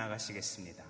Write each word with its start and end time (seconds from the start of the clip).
나아가시겠습니다. 0.00 0.89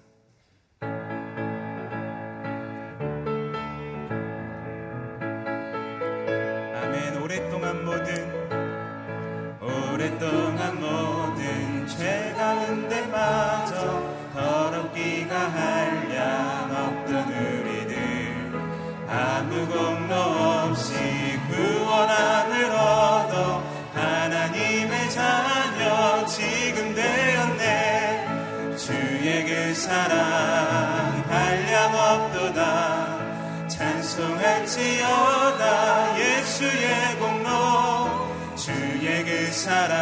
사랑 39.60 39.92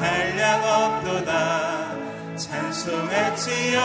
한량 0.00 0.64
없도다. 0.64 1.92
찬송할지어다. 2.34 3.76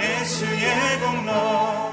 예수의 0.00 1.00
공로. 1.00 1.92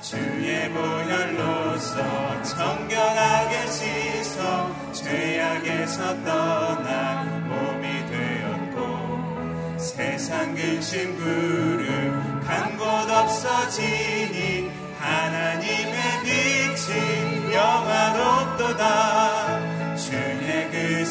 주의 0.00 0.70
보혈로서 0.70 2.42
정결하게 2.44 3.66
씻어 3.66 4.70
죄악에서 4.92 6.22
떠난 6.24 7.48
몸이 7.48 8.06
되었고 8.06 9.78
세상 9.78 10.54
근심 10.54 11.16
구름 11.16 12.40
간곳 12.46 13.10
없어지니 13.10 14.70
하나님의 15.00 16.22
빛이 16.22 17.52
영화롭도다 17.52 19.49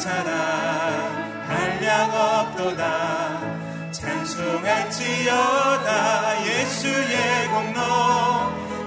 사랑 0.00 0.32
한량 1.46 2.10
없도다. 2.10 3.40
찬송할지어다. 3.92 5.26
예수의 6.46 7.48
공로. 7.48 7.80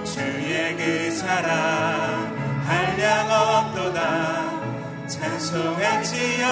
주의 0.04 0.76
그 0.76 1.12
사랑 1.12 2.34
한량 2.66 3.30
없도다. 3.30 4.50
찬송할지어다. 5.06 6.42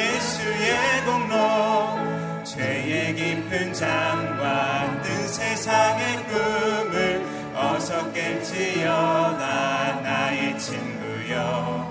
예수의 0.00 1.04
공로. 1.04 2.44
죄의 2.44 3.14
깊은 3.14 3.74
잠과 3.74 5.02
뜬 5.02 5.28
세상의 5.28 6.24
꿈을 6.24 7.22
어서 7.54 8.10
깰지어다. 8.14 10.00
나의 10.00 10.58
친구여 10.58 11.81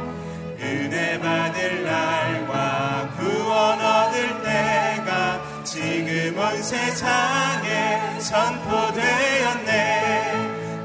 은혜 0.92 1.17
받을 1.20 1.86
날과 1.86 3.11
구원 3.17 3.80
얻을 3.80 4.44
때가 4.44 5.39
지금 5.64 6.38
온 6.38 6.61
세상에 6.61 8.20
선포되었네. 8.20 9.72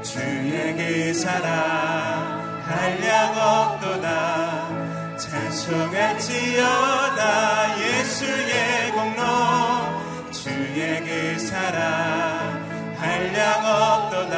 주의 0.01 0.75
그 0.77 1.13
사랑 1.13 2.61
한량 2.65 3.37
없도다 3.37 5.17
찬송할지어다 5.17 6.61
예수의 7.81 8.91
공로. 8.93 9.21
주의 10.31 11.01
그 11.03 11.37
사랑 11.37 12.95
한량 12.97 13.65
없도다 13.65 14.37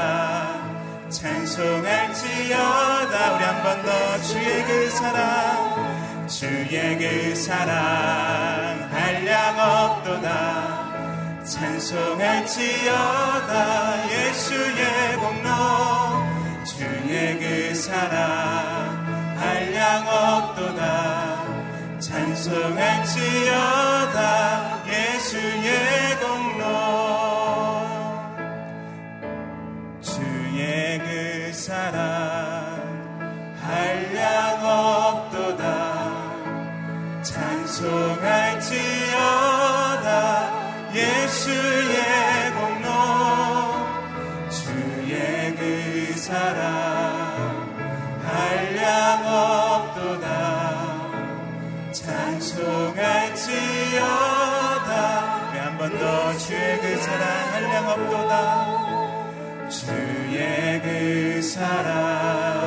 찬송할지어다. 1.10 2.56
우리 3.36 3.44
한 3.44 3.64
번 3.64 3.84
더 3.84 3.90
주의 4.22 4.64
그 4.66 4.90
사랑 4.92 5.59
주의 6.70 6.98
그 7.00 7.34
사랑 7.34 8.90
한량 8.92 9.58
없도다. 9.58 11.42
찬송할지어다 11.44 12.52
예수의 14.12 15.18
공로. 15.18 15.50
주의 16.64 17.40
그 17.40 17.74
사랑 17.74 18.14
한량 19.36 20.08
없도다. 20.08 21.44
찬송할지어다 22.00 23.00
예수의 24.88 26.20
공로. 26.20 26.62
주의 30.04 31.00
그 31.00 31.52
사랑 31.52 32.29
찬송할지어다 37.90 39.20
예수의 40.94 42.52
공로. 42.54 42.88
주의 44.50 45.56
그 45.56 46.14
사랑 46.16 46.60
한량 48.24 49.26
없도다. 49.26 50.28
찬송할지어다. 51.92 52.70
우리 55.50 55.58
한번 55.58 55.98
더 55.98 56.38
주의 56.38 56.80
그 56.80 56.96
사랑 57.02 57.24
한량 57.54 57.90
없도다. 57.90 58.34
주의 59.70 60.80
그 60.82 61.42
사랑 61.42 62.59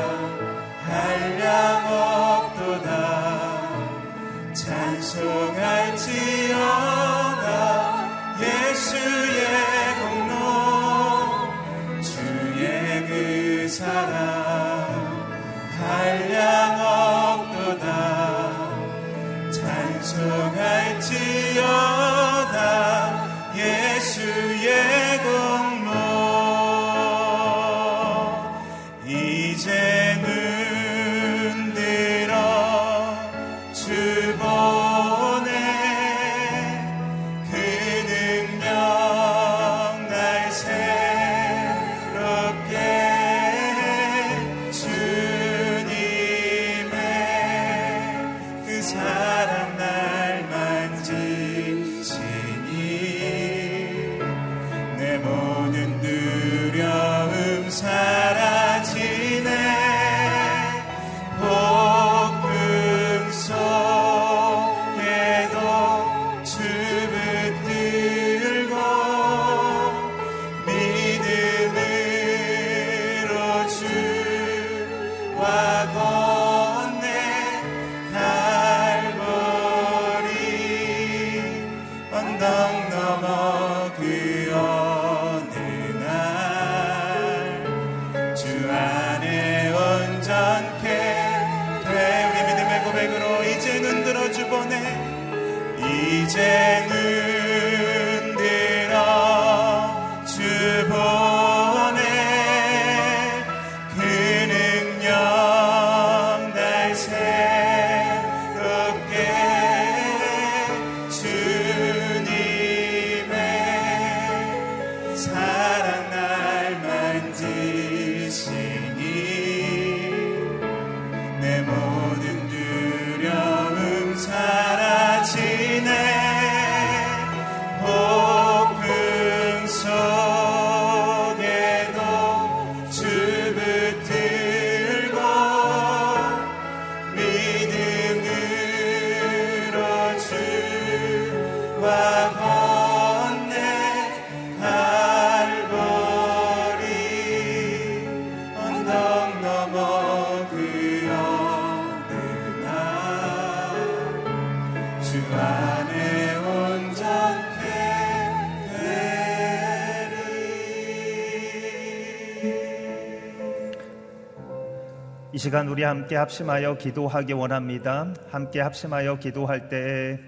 시간 165.43 165.67
우리 165.67 165.83
함께 165.83 166.15
합심하여 166.15 166.79
기도하기 166.79 167.33
원합니다. 167.33 168.15
함께 168.31 168.61
합심하여 168.61 169.19
기도할 169.19 169.69
때 169.69 170.21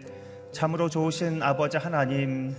참으로 0.50 0.88
좋으신 0.88 1.40
아버지 1.40 1.76
하나님, 1.76 2.52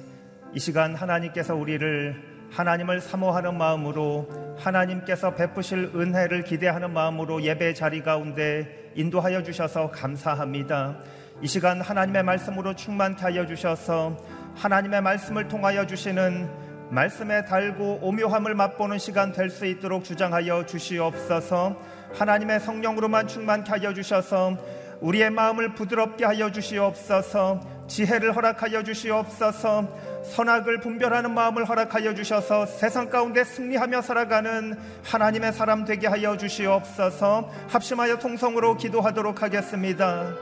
이 0.54 0.60
시간 0.62 0.96
하나님께서 0.96 1.54
우리를 1.54 2.16
하나님을 2.52 3.02
사모하는 3.02 3.58
마음으로 3.58 4.56
하나님께서 4.58 5.36
베푸실 5.36 5.92
은혜를 5.94 6.46
기대하는 6.46 6.94
마음으로 6.94 7.42
예배 7.42 7.74
자리 7.74 8.02
가운데 8.02 8.90
인도하여 8.96 9.44
주셔서 9.44 9.92
감사합니다. 9.92 10.96
이 11.42 11.48
시간 11.48 11.82
하나님의 11.82 12.24
말씀으로 12.24 12.74
충만케 12.74 13.22
하여 13.22 13.46
주셔서 13.46 14.16
하나님의 14.56 15.02
말씀을 15.02 15.50
통하여 15.50 15.86
주시는 15.86 16.50
말씀에 16.90 17.44
달고 17.44 18.00
오묘함을 18.02 18.56
맛보는 18.56 18.98
시간 18.98 19.34
될 19.34 19.50
수 19.50 19.66
있도록 19.66 20.06
주장하여 20.06 20.66
주시옵소서. 20.68 21.76
하나님의 22.18 22.60
성령으로만 22.60 23.28
충만케 23.28 23.72
하여 23.72 23.94
주셔서 23.94 24.58
우리의 25.02 25.30
마음을 25.30 25.74
부드럽게 25.74 26.26
하여 26.26 26.52
주시옵소서 26.52 27.60
지혜를 27.88 28.36
허락하여 28.36 28.84
주시옵소서 28.84 29.88
선악을 30.32 30.80
분별하는 30.80 31.34
마음을 31.34 31.66
허락하여 31.66 32.16
주셔서 32.16 32.66
세상 32.66 33.10
가운데 33.10 33.44
승리하며 33.44 34.02
살아가는 34.02 34.78
하나님의 35.04 35.54
사람 35.54 35.86
되게 35.86 36.08
하여 36.08 36.36
주시옵소서 36.38 37.52
합심하여 37.70 38.18
통성으로 38.18 38.78
기도하도록 38.78 39.44
하겠습니다. 39.44 40.34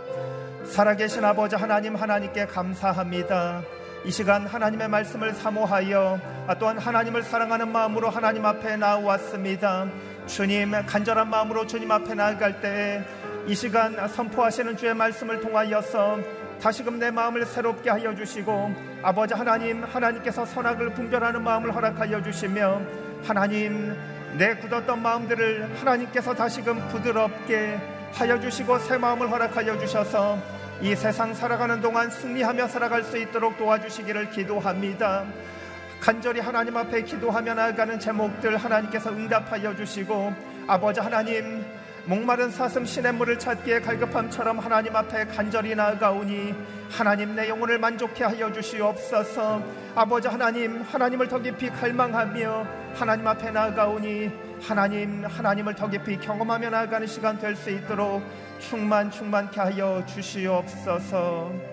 살아계신 0.66 1.26
아버지 1.26 1.58
하나님 1.58 1.96
하나님께 1.96 2.46
감사합니다. 2.46 3.62
이 4.06 4.12
시간 4.12 4.46
하나님의 4.46 4.90
말씀을 4.90 5.34
사모하여 5.34 6.19
또한 6.60 6.78
하나님을 6.78 7.24
사랑하는 7.24 7.72
마음으로 7.72 8.10
하나님 8.10 8.46
앞에 8.46 8.76
나왔습니다 8.76 9.88
주님 10.28 10.72
간절한 10.86 11.30
마음으로 11.30 11.68
주님 11.68 11.92
앞에 11.92 12.16
나아갈 12.16 12.62
때에 12.62 13.04
이 13.48 13.56
시간 13.56 14.08
선포하시는 14.08 14.78
주의 14.78 14.94
말씀을 14.94 15.42
통하여서 15.42 16.20
다시금 16.62 16.98
내 16.98 17.12
마음을 17.12 17.46
새롭게 17.46 17.90
하여 17.90 18.16
주시고 18.16 18.74
아버지 19.04 19.34
하나님 19.34 19.84
하나님께서 19.84 20.46
선악을 20.46 20.94
분별하는 20.94 21.44
마음을 21.44 21.75
허락하여 21.75 22.24
주시며 22.24 22.81
하나님 23.25 23.96
내 24.38 24.56
굳었던 24.56 25.02
마음들을 25.02 25.75
하나님께서 25.80 26.34
다시금 26.34 26.88
부드럽게 26.88 27.80
하여 28.14 28.40
주시고 28.40 28.80
새 28.80 28.98
마음을 28.98 29.30
허락하여 29.30 29.78
주셔서 29.78 30.38
이 30.81 30.96
세상 30.96 31.34
살아가는 31.34 31.81
동안 31.81 32.10
승리하며 32.10 32.68
살아갈 32.68 33.04
수 33.04 33.18
있도록 33.18 33.58
도와주시기를 33.58 34.31
기도합니다. 34.31 35.26
간절히 36.04 36.42
하나님 36.42 36.76
앞에 36.76 37.02
기도하며 37.04 37.54
나아가는 37.54 37.98
제목들 37.98 38.58
하나님께서 38.58 39.10
응답하여 39.10 39.74
주시고 39.74 40.34
아버지 40.68 41.00
하나님 41.00 41.64
목마른 42.04 42.52
사슴 42.52 42.84
시냇물을 42.84 43.40
찾기에 43.40 43.80
갈급함처럼 43.80 44.60
하나님 44.60 44.94
앞에 44.94 45.28
간절히 45.28 45.74
나아가오니 45.76 46.54
하나님 46.92 47.34
내 47.38 47.48
영혼을 47.48 47.80
만족해 47.80 48.26
하여 48.26 48.52
주시옵소서. 48.52 49.64
아버지 49.96 50.28
하나님 50.28 50.82
하나님을 50.82 51.30
더 51.30 51.40
깊이 51.40 51.70
갈망하며 51.70 52.68
하나님 52.96 53.26
앞에 53.26 53.52
나아가오니 53.52 54.30
하나님 54.62 55.24
하나님을 55.24 55.74
더 55.74 55.90
깊이 55.90 56.18
경험하며 56.20 56.70
나아가는 56.70 57.08
시간 57.08 57.40
될 57.40 57.56
수 57.56 57.70
있도록 57.70 58.22
충만 58.60 59.10
충만케 59.10 59.58
하여 59.62 60.04
주시옵소서 60.06 61.73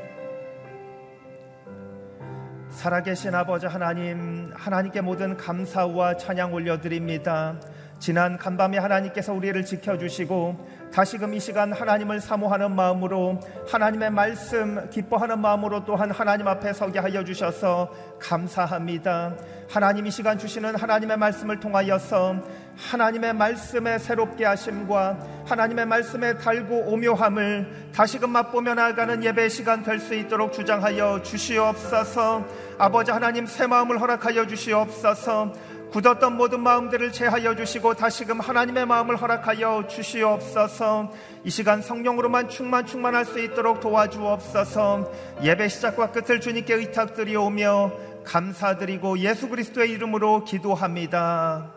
살아계신 2.70 3.34
아버지 3.34 3.66
하나님, 3.66 4.52
하나님께 4.54 5.00
모든 5.00 5.36
감사와 5.36 6.16
찬양 6.16 6.54
올려드립니다. 6.54 7.56
지난 7.98 8.38
간밤에 8.38 8.78
하나님께서 8.78 9.34
우리를 9.34 9.62
지켜주시고 9.64 10.79
다시금 10.92 11.34
이 11.34 11.40
시간 11.40 11.72
하나님을 11.72 12.20
사모하는 12.20 12.74
마음으로 12.74 13.38
하나님의 13.70 14.10
말씀 14.10 14.90
기뻐하는 14.90 15.40
마음으로 15.40 15.84
또한 15.84 16.10
하나님 16.10 16.48
앞에 16.48 16.72
서게 16.72 16.98
하여 16.98 17.22
주셔서 17.22 17.90
감사합니다. 18.18 19.34
하나님 19.70 20.06
이 20.06 20.10
시간 20.10 20.36
주시는 20.36 20.74
하나님의 20.74 21.16
말씀을 21.16 21.60
통하여서 21.60 22.34
하나님의 22.76 23.34
말씀에 23.34 23.98
새롭게 23.98 24.44
하심과 24.44 25.18
하나님의 25.46 25.86
말씀에 25.86 26.38
달고 26.38 26.86
오묘함을 26.92 27.90
다시금 27.94 28.30
맛보며 28.30 28.74
나아가는 28.74 29.22
예배 29.22 29.48
시간 29.48 29.84
될 29.84 30.00
수 30.00 30.14
있도록 30.14 30.52
주장하여 30.52 31.22
주시옵소서 31.22 32.44
아버지 32.78 33.10
하나님 33.10 33.46
새 33.46 33.66
마음을 33.66 34.00
허락하여 34.00 34.46
주시옵소서 34.46 35.52
굳었던 35.90 36.36
모든 36.36 36.60
마음들을 36.60 37.12
제하여 37.12 37.56
주시고 37.56 37.94
다시금 37.94 38.40
하나님의 38.40 38.86
마음을 38.86 39.16
허락하여 39.16 39.88
주시옵소서 39.88 41.12
이 41.44 41.50
시간 41.50 41.82
성령으로만 41.82 42.48
충만 42.48 42.86
충만할 42.86 43.24
수 43.24 43.40
있도록 43.40 43.80
도와주옵소서 43.80 45.12
예배 45.42 45.68
시작과 45.68 46.12
끝을 46.12 46.40
주님께 46.40 46.74
의탁드리오며 46.74 47.92
감사드리고 48.24 49.18
예수 49.18 49.48
그리스도의 49.48 49.90
이름으로 49.90 50.44
기도합니다. 50.44 51.72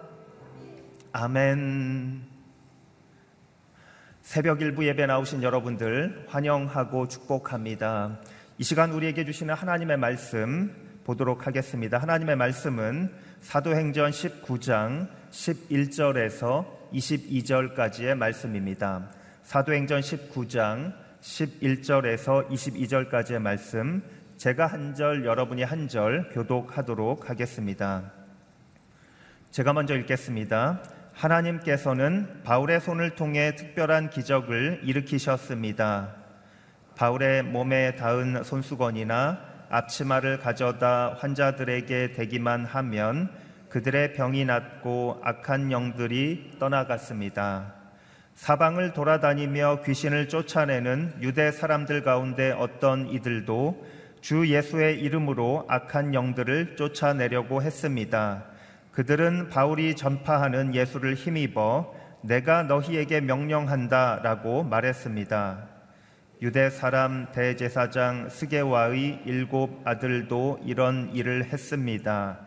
아멘. 1.13 2.24
새벽 4.22 4.62
일부 4.62 4.86
예배 4.86 5.05
나오신 5.05 5.43
여러분들 5.43 6.25
환영하고 6.29 7.08
축복합니다. 7.08 8.20
이 8.58 8.63
시간 8.63 8.91
우리에게 8.91 9.25
주시는 9.25 9.53
하나님의 9.53 9.98
말씀 9.98 10.74
보도록 11.03 11.48
하겠습니다. 11.48 11.98
하나님의 11.98 12.36
말씀은 12.36 13.12
사도행전 13.43 14.12
19장 14.12 15.09
11절에서 15.29 16.65
22절까지의 16.93 18.15
말씀입니다. 18.15 19.09
사도행전 19.43 20.00
19장 20.00 20.93
11절에서 21.21 22.47
22절까지의 22.50 23.39
말씀 23.39 24.01
제가 24.38 24.65
한 24.65 24.95
절 24.95 25.25
여러분이 25.25 25.62
한 25.63 25.89
절 25.89 26.29
교독하도록 26.29 27.29
하겠습니다. 27.29 28.13
제가 29.51 29.73
먼저 29.73 29.93
읽겠습니다. 29.97 30.81
하나님께서는 31.12 32.43
바울의 32.43 32.79
손을 32.79 33.12
통해 33.15 33.55
특별한 33.55 34.09
기적을 34.09 34.79
일으키셨습니다. 34.83 36.15
바울의 36.95 37.43
몸에 37.43 37.95
닿은 37.97 38.43
손수건이나 38.43 39.52
앞치마를 39.70 40.39
가져다 40.39 41.15
환자들에게 41.20 42.13
대기만 42.13 42.65
하면 42.65 43.29
그들의 43.70 44.13
병이 44.13 44.46
낫고 44.46 45.22
악한 45.24 45.72
영들이 45.72 46.51
떠나갔습니다. 46.60 47.74
사방을 48.36 48.93
돌아다니며 48.93 49.82
귀신을 49.86 50.29
쫓아내는 50.29 51.15
유대 51.22 51.51
사람들 51.51 52.03
가운데 52.03 52.51
어떤 52.51 53.08
이들도 53.08 53.86
주 54.22 54.48
예수의 54.48 55.00
이름으로 55.01 55.65
악한 55.67 56.13
영들을 56.13 56.75
쫓아내려고 56.75 57.62
했습니다. 57.62 58.46
그들은 58.91 59.50
바울이 59.50 59.96
전파하는 59.96 60.75
예수를 60.75 61.15
힘입어 61.15 61.93
내가 62.22 62.63
너희에게 62.63 63.22
명령한다 63.22 64.22
라고 64.24 64.63
말했습니다. 64.63 65.72
유대 66.43 66.69
사람 66.69 67.31
대제사장 67.31 68.27
스게와의 68.27 69.21
일곱 69.23 69.79
아들도 69.88 70.59
이런 70.65 71.09
일을 71.15 71.45
했습니다. 71.45 72.38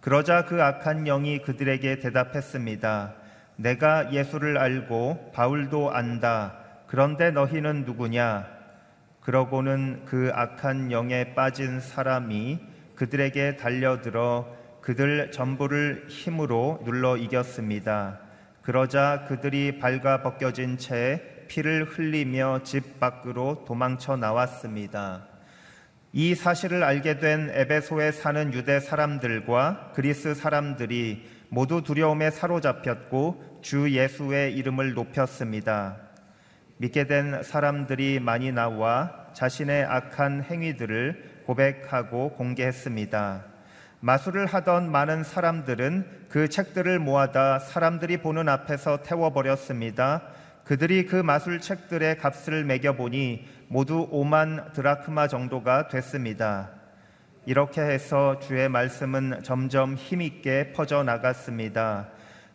그러자 0.00 0.44
그 0.44 0.62
악한 0.62 1.02
영이 1.02 1.42
그들에게 1.42 1.98
대답했습니다. 1.98 3.12
내가 3.56 4.12
예수를 4.12 4.56
알고 4.56 5.32
바울도 5.34 5.90
안다. 5.90 6.58
그런데 6.86 7.32
너희는 7.32 7.86
누구냐? 7.86 8.46
그러고는 9.20 10.04
그 10.04 10.30
악한 10.32 10.92
영에 10.92 11.34
빠진 11.34 11.80
사람이 11.80 12.60
그들에게 12.94 13.56
달려들어 13.56 14.46
그들 14.80 15.32
전부를 15.32 16.04
힘으로 16.08 16.80
눌러 16.84 17.16
이겼습니다. 17.16 18.20
그러자 18.62 19.24
그들이 19.26 19.80
발가 19.80 20.22
벗겨진 20.22 20.78
채 20.78 21.39
피를 21.50 21.84
흘리며 21.84 22.60
집 22.62 23.00
밖으로 23.00 23.64
도망쳐 23.66 24.16
나왔습니다. 24.16 25.26
이 26.12 26.36
사실을 26.36 26.84
알게 26.84 27.18
된 27.18 27.50
에베소에 27.52 28.12
사는 28.12 28.54
유대 28.54 28.78
사람들과 28.78 29.90
그리스 29.92 30.36
사람들이 30.36 31.28
모두 31.48 31.82
두려움에 31.82 32.30
사로잡혔고 32.30 33.58
주 33.62 33.90
예수의 33.90 34.54
이름을 34.54 34.94
높였습니다. 34.94 35.96
믿게 36.76 37.08
된 37.08 37.42
사람들이 37.42 38.20
많이 38.20 38.52
나와 38.52 39.26
자신의 39.32 39.84
악한 39.86 40.44
행위들을 40.44 41.42
고백하고 41.46 42.34
공개했습니다. 42.34 43.44
마술을 43.98 44.46
하던 44.46 44.90
많은 44.90 45.24
사람들은 45.24 46.26
그 46.28 46.48
책들을 46.48 47.00
모아다 47.00 47.58
사람들이 47.58 48.18
보는 48.18 48.48
앞에서 48.48 49.02
태워버렸습니다. 49.02 50.22
그들이 50.70 51.04
그 51.04 51.16
마술 51.16 51.58
책들의 51.58 52.18
값을 52.18 52.64
매겨보니 52.64 53.44
모두 53.66 54.08
5만 54.08 54.72
드라크마 54.72 55.26
정도가 55.26 55.88
됐습니다. 55.88 56.70
이렇게 57.44 57.80
해서 57.80 58.38
주의 58.38 58.68
말씀은 58.68 59.40
점점 59.42 59.96
힘있게 59.96 60.70
퍼져 60.72 61.02
나갔습니다. 61.02 62.10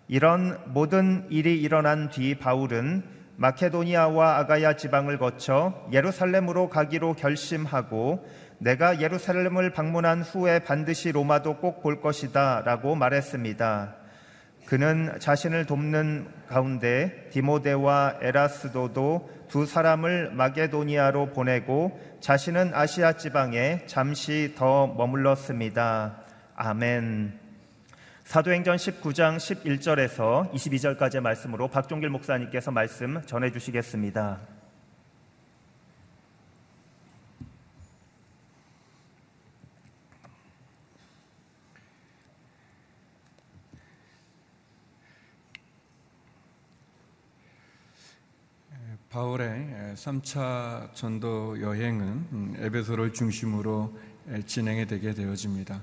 이런 0.08 0.58
모든 0.68 1.28
일이 1.30 1.62
일어난 1.62 2.10
뒤 2.10 2.36
바울은 2.36 3.04
마케도니아와 3.36 4.38
아가야 4.38 4.78
지방을 4.78 5.18
거쳐 5.18 5.86
예루살렘으로 5.92 6.70
가기로 6.70 7.16
결심하고 7.16 8.26
내가 8.60 9.02
예루살렘을 9.02 9.74
방문한 9.74 10.22
후에 10.22 10.60
반드시 10.60 11.12
로마도 11.12 11.58
꼭 11.58 11.82
볼 11.82 12.00
것이다 12.00 12.62
라고 12.66 12.96
말했습니다. 12.96 14.05
그는 14.66 15.18
자신을 15.20 15.66
돕는 15.66 16.28
가운데 16.48 17.30
디모데와 17.32 18.18
에라스도도 18.22 19.30
두 19.48 19.66
사람을 19.66 20.32
마게도니아로 20.32 21.34
보내고 21.34 22.00
자신은 22.20 22.72
아시아 22.74 23.14
지방에 23.14 23.86
잠시 23.86 24.54
더 24.58 24.88
머물렀습니다. 24.88 26.18
아멘. 26.56 27.40
사도행전 28.24 28.78
19장 28.78 29.38
11절에서 29.38 30.52
22절까지의 30.52 31.22
말씀으로 31.22 31.68
박종길 31.68 32.10
목사님께서 32.10 32.72
말씀 32.72 33.22
전해 33.28 33.52
주시겠습니다. 33.52 34.55
바울의 49.16 49.94
3차 49.96 50.94
전도 50.94 51.62
여행은 51.62 52.06
음, 52.34 52.56
에베소를 52.60 53.14
중심으로 53.14 53.98
진행이 54.46 54.88
되게 54.88 55.14
되어집니다. 55.14 55.82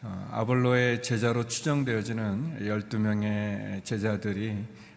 어, 0.00 0.28
아볼로의 0.30 1.02
제자로 1.02 1.46
추정되어지는 1.46 2.60
12명의 2.62 3.84
제자들이 3.84 4.56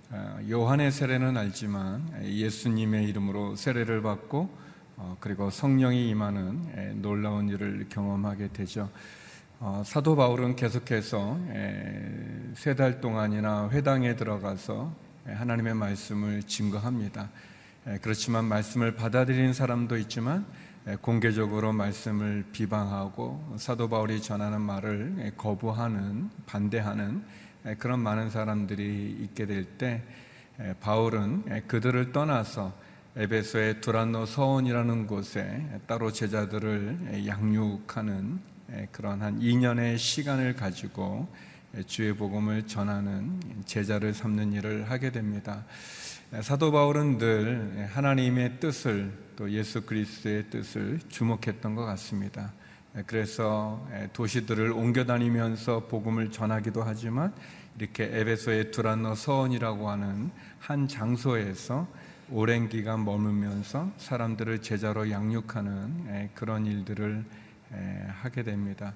어, 0.09 0.39
요한의 0.49 0.89
세례는 0.89 1.35
알지만 1.35 2.23
예수님의 2.23 3.09
이름으로 3.09 3.57
세례를 3.57 4.01
받고 4.01 4.49
어, 4.95 5.17
그리고 5.19 5.49
성령이 5.49 6.07
임하는 6.11 7.01
놀라운 7.01 7.49
일을 7.49 7.87
경험하게 7.89 8.53
되죠. 8.53 8.89
사도 9.83 10.15
바울은 10.15 10.55
계속해서 10.55 11.39
세 12.53 12.73
달 12.77 13.01
동안이나 13.01 13.69
회당에 13.69 14.15
들어가서 14.15 14.95
하나님의 15.25 15.75
말씀을 15.75 16.43
증거합니다. 16.43 17.29
예, 17.87 17.99
그렇지만 18.01 18.45
말씀을 18.45 18.95
받아들이는 18.95 19.53
사람도 19.53 19.97
있지만 19.97 20.45
예, 20.87 20.95
공개적으로 20.95 21.71
말씀을 21.71 22.45
비방하고 22.51 23.55
사도 23.57 23.89
바울이 23.89 24.21
전하는 24.21 24.61
말을 24.61 25.15
예, 25.19 25.31
거부하는 25.37 26.29
반대하는 26.45 27.23
그런 27.79 27.99
많은 27.99 28.29
사람들이 28.29 29.17
있게 29.21 29.45
될 29.47 29.65
때 29.77 30.03
바울은 30.79 31.67
그들을 31.67 32.11
떠나서 32.11 32.77
에베소의 33.15 33.81
두란노 33.81 34.25
서원이라는 34.25 35.07
곳에 35.07 35.65
따로 35.87 36.11
제자들을 36.11 37.25
양육하는 37.27 38.39
그런 38.91 39.21
한 39.21 39.39
2년의 39.39 39.97
시간을 39.97 40.55
가지고 40.55 41.27
주의 41.87 42.13
복음을 42.15 42.67
전하는 42.67 43.39
제자를 43.65 44.13
삼는 44.13 44.53
일을 44.53 44.89
하게 44.89 45.11
됩니다. 45.11 45.65
사도 46.41 46.71
바울은 46.71 47.19
늘 47.19 47.87
하나님의 47.91 48.59
뜻을 48.59 49.11
또 49.35 49.49
예수 49.51 49.85
그리스도의 49.85 50.49
뜻을 50.49 50.99
주목했던 51.07 51.75
것 51.75 51.85
같습니다. 51.85 52.51
그래서 53.05 53.87
도시들을 54.13 54.71
옮겨 54.71 55.05
다니면서 55.05 55.87
복음을 55.87 56.31
전하기도 56.31 56.83
하지만 56.83 57.33
이렇게 57.77 58.09
에베소의 58.11 58.71
두란노 58.71 59.15
서원이라고 59.15 59.89
하는 59.89 60.31
한 60.59 60.87
장소에서 60.87 61.87
오랜 62.31 62.69
기간 62.69 63.05
머물면서 63.05 63.91
사람들을 63.97 64.61
제자로 64.61 65.11
양육하는 65.11 66.31
그런 66.33 66.65
일들을 66.65 67.23
하게 68.07 68.43
됩니다. 68.43 68.93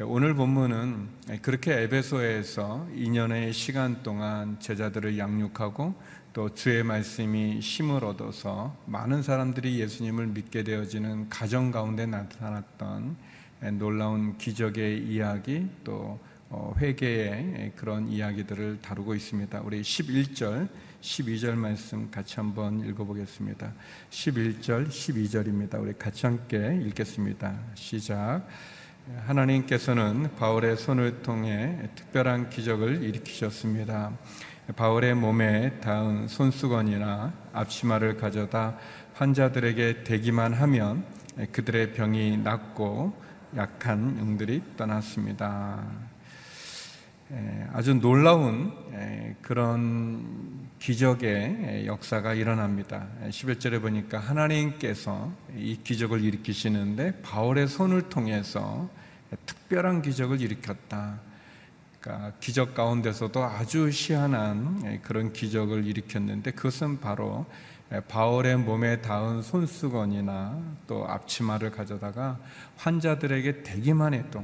오늘 0.00 0.34
본문은 0.34 1.08
그렇게 1.42 1.82
에베소에서 1.82 2.86
2년의 2.94 3.52
시간 3.52 4.02
동안 4.02 4.60
제자들을 4.60 5.18
양육하고 5.18 6.17
또 6.32 6.54
주의 6.54 6.82
말씀이 6.82 7.58
힘을 7.60 8.04
얻어서 8.04 8.76
많은 8.86 9.22
사람들이 9.22 9.80
예수님을 9.80 10.28
믿게 10.28 10.62
되어지는 10.62 11.28
가정 11.28 11.70
가운데 11.70 12.06
나타났던 12.06 13.16
놀라운 13.78 14.36
기적의 14.38 15.04
이야기 15.06 15.68
또 15.84 16.18
어, 16.50 16.74
회개의 16.78 17.72
그런 17.76 18.08
이야기들을 18.08 18.80
다루고 18.80 19.14
있습니다. 19.14 19.60
우리 19.64 19.82
11절, 19.82 20.68
12절 21.02 21.54
말씀 21.54 22.10
같이 22.10 22.36
한번 22.36 22.80
읽어보겠습니다. 22.88 23.72
11절, 24.10 24.88
12절입니다. 24.88 25.78
우리 25.78 25.92
같이 25.92 26.24
함께 26.24 26.80
읽겠습니다. 26.86 27.58
시작. 27.74 28.46
하나님께서는 29.26 30.36
바울의 30.36 30.76
손을 30.78 31.22
통해 31.22 31.90
특별한 31.94 32.48
기적을 32.48 33.02
일으키셨습니다. 33.02 34.12
바울의 34.76 35.14
몸에 35.14 35.80
닿은 35.80 36.28
손수건이나 36.28 37.32
앞치마를 37.54 38.18
가져다 38.18 38.76
환자들에게 39.14 40.04
대기만 40.04 40.52
하면 40.52 41.04
그들의 41.52 41.94
병이 41.94 42.38
낫고 42.38 43.14
약한 43.56 44.18
영들이 44.18 44.62
떠났습니다. 44.76 45.84
아주 47.72 47.94
놀라운 47.94 48.72
그런 49.40 50.68
기적의 50.78 51.84
역사가 51.86 52.34
일어납니다. 52.34 53.06
11절에 53.28 53.80
보니까 53.80 54.18
하나님께서 54.18 55.32
이 55.56 55.78
기적을 55.82 56.22
일으키시는데 56.22 57.22
바울의 57.22 57.68
손을 57.68 58.10
통해서 58.10 58.88
특별한 59.46 60.02
기적을 60.02 60.40
일으켰다. 60.40 61.20
그러니까 62.08 62.32
기적 62.40 62.74
가운데서도 62.74 63.44
아주 63.44 63.90
희한한 63.92 64.82
예, 64.86 64.98
그런 65.02 65.30
기적을 65.34 65.86
일으켰는데 65.86 66.52
그것은 66.52 67.00
바로 67.00 67.44
예, 67.92 68.00
바울의 68.00 68.56
몸에 68.56 69.02
닿은 69.02 69.42
손수건이나 69.42 70.58
또 70.86 71.06
앞치마를 71.06 71.70
가져다가 71.70 72.38
환자들에게 72.76 73.62
대기만 73.62 74.14
해도 74.14 74.42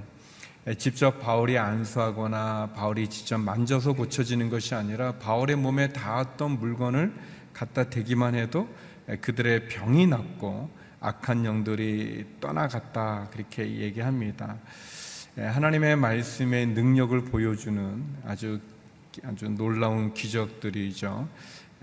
예, 0.66 0.75
직접 0.75 1.21
바울이 1.21 1.56
안수하거나 1.56 2.73
바울이 2.75 3.09
직접 3.09 3.38
만져서 3.38 3.94
고쳐지는 3.94 4.50
것이 4.50 4.75
아니라 4.75 5.12
바울의 5.12 5.56
몸에 5.56 5.88
닿았던 5.88 6.59
물건을 6.59 7.14
갖다 7.54 7.85
대기만 7.88 8.35
해도 8.35 8.68
그들의 9.23 9.68
병이 9.68 10.06
낫고 10.09 10.68
악한 11.00 11.47
영들이 11.47 12.26
떠나갔다 12.40 13.28
그렇게 13.30 13.66
얘기합니다. 13.78 14.59
예, 15.37 15.43
하나님의 15.43 15.97
말씀의 15.97 16.67
능력을 16.67 17.25
보여주는 17.25 18.05
아주 18.25 18.61
아주 19.25 19.49
놀라운 19.49 20.14
기적들이죠. 20.14 21.29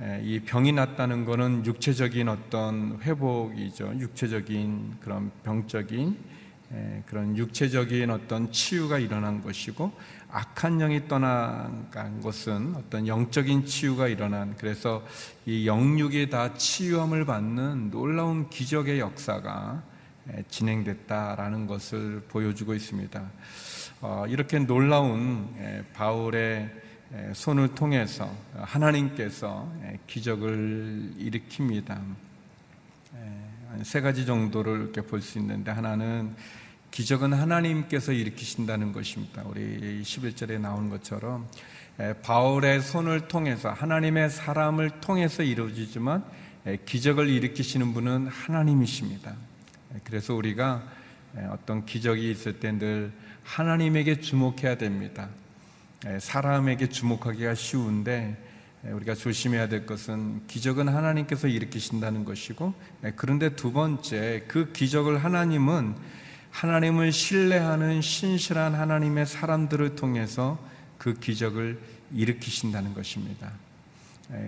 예, 0.02 0.22
이 0.24 0.40
병이 0.40 0.72
났다는 0.72 1.26
것은 1.26 1.66
육체적인 1.66 2.30
어떤 2.30 2.98
회복이죠. 3.02 3.96
육체적인 4.00 5.00
그런 5.02 5.32
병적인 5.44 6.18
예, 6.74 7.04
그런 7.06 7.36
육체적인 7.36 8.10
어떤 8.10 8.50
치유가 8.54 8.98
일어난 8.98 9.44
것이고 9.44 9.92
악한 10.30 10.78
영이 10.78 11.10
떠나간 11.10 12.22
것은 12.22 12.76
어떤 12.78 13.06
영적인 13.06 13.66
치유가 13.66 14.08
일어난 14.08 14.56
그래서 14.56 15.06
이 15.46 15.68
영육이 15.68 16.30
다 16.30 16.54
치유함을 16.54 17.26
받는 17.26 17.92
놀라운 17.92 18.50
기적의 18.50 19.02
역사가 19.02 19.91
진행됐다라는 20.50 21.68
것을 21.68 22.22
보여주고 22.28 22.74
있습니다. 22.74 23.32
어, 24.02 24.26
이렇게 24.28 24.60
놀라운 24.60 25.48
바울의 25.94 26.70
손을 27.34 27.76
통해서 27.76 28.34
하나님께서 28.54 29.72
기적을 30.08 31.14
일으킵니다. 31.20 32.00
세 33.84 34.02
가지 34.02 34.26
정도를 34.26 34.82
이렇게 34.82 35.02
볼 35.02 35.22
수 35.22 35.38
있는데 35.40 35.72
하나는 35.72 36.36
기적은 36.92 37.34
하나님께서 37.34 38.12
일으키신다는 38.12 38.92
것입니다. 38.92 39.44
우리 39.46 40.02
11절에 40.02 40.60
나온 40.60 40.90
것처럼 40.90 41.48
바울의 42.22 42.82
손을 42.82 43.28
통해서 43.28 43.72
하나님의 43.72 44.30
사람을 44.30 45.02
통해서 45.02 45.44
이루어지지만 45.44 46.24
기적을 46.86 47.30
일으키시는 47.30 47.94
분은 47.94 48.28
하나님이십니다. 48.28 49.36
그래서 50.04 50.34
우리가 50.36 50.84
어떤 51.52 51.86
기적이 51.86 52.32
있을 52.32 52.60
때 52.60 52.72
늘 52.72 53.12
하나님에게 53.44 54.22
주목해야 54.22 54.78
됩니다. 54.78 55.30
사람에게 56.20 56.90
주목하기가 56.90 57.56
쉬운데 57.56 58.38
우리가 58.84 59.14
조심해야 59.14 59.68
될 59.68 59.86
것은 59.86 60.48
기적은 60.48 60.88
하나님께서 60.88 61.48
일으키신다는 61.48 62.26
것이고 62.26 62.74
그런데 63.16 63.56
두 63.56 63.72
번째 63.72 64.46
그 64.48 64.72
기적을 64.72 65.24
하나님은 65.24 65.96
하나님을 66.50 67.12
신뢰하는 67.12 68.02
신실한 68.02 68.74
하나님의 68.74 69.26
사람들을 69.26 69.96
통해서 69.96 70.60
그 70.98 71.14
기적을 71.14 71.80
일으키신다는 72.14 72.94
것입니다. 72.94 73.52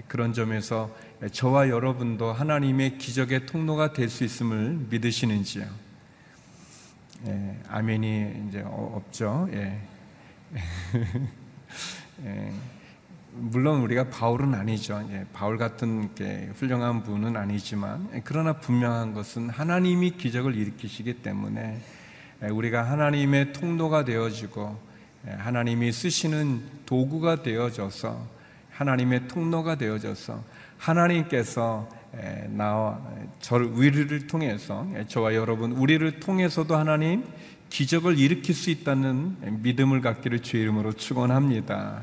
그런 0.07 0.33
점에서 0.33 0.95
저와 1.31 1.69
여러분도 1.69 2.31
하나님의 2.31 2.97
기적의 2.97 3.45
통로가 3.45 3.93
될 3.93 4.09
수 4.09 4.23
있음을 4.23 4.85
믿으시는지요? 4.89 5.65
예, 7.27 7.57
아멘이 7.69 8.47
이제 8.47 8.63
없죠. 8.65 9.47
예. 9.53 9.79
예. 12.25 12.53
물론 13.35 13.81
우리가 13.81 14.09
바울은 14.09 14.53
아니죠. 14.53 15.05
예, 15.11 15.25
바울 15.33 15.57
같은 15.57 16.09
훌륭한 16.55 17.03
분은 17.03 17.35
아니지만 17.35 18.09
예, 18.13 18.21
그러나 18.23 18.53
분명한 18.53 19.13
것은 19.13 19.49
하나님이 19.49 20.11
기적을 20.11 20.55
일으키시기 20.55 21.21
때문에 21.23 21.81
예, 22.43 22.47
우리가 22.47 22.83
하나님의 22.83 23.53
통로가 23.53 24.05
되어지고 24.05 24.77
예, 25.27 25.31
하나님이 25.31 25.91
쓰시는 25.91 26.61
도구가 26.85 27.41
되어져서 27.41 28.42
하나님의 28.73 29.27
통로가 29.27 29.75
되어져서 29.75 30.43
하나님께서 30.77 31.87
예, 32.15 32.47
나와 32.49 32.99
저를 33.39 33.67
우리를 33.67 34.27
통해서 34.27 34.87
예, 34.95 35.05
저와 35.05 35.33
여러분 35.33 35.71
우리를 35.71 36.19
통해서도 36.19 36.75
하나님 36.75 37.23
기적을 37.69 38.19
일으킬 38.19 38.53
수 38.53 38.69
있다는 38.69 39.61
믿음을 39.63 40.01
갖기를 40.01 40.39
주의 40.41 40.63
이름으로 40.63 40.93
축원합니다. 40.93 42.01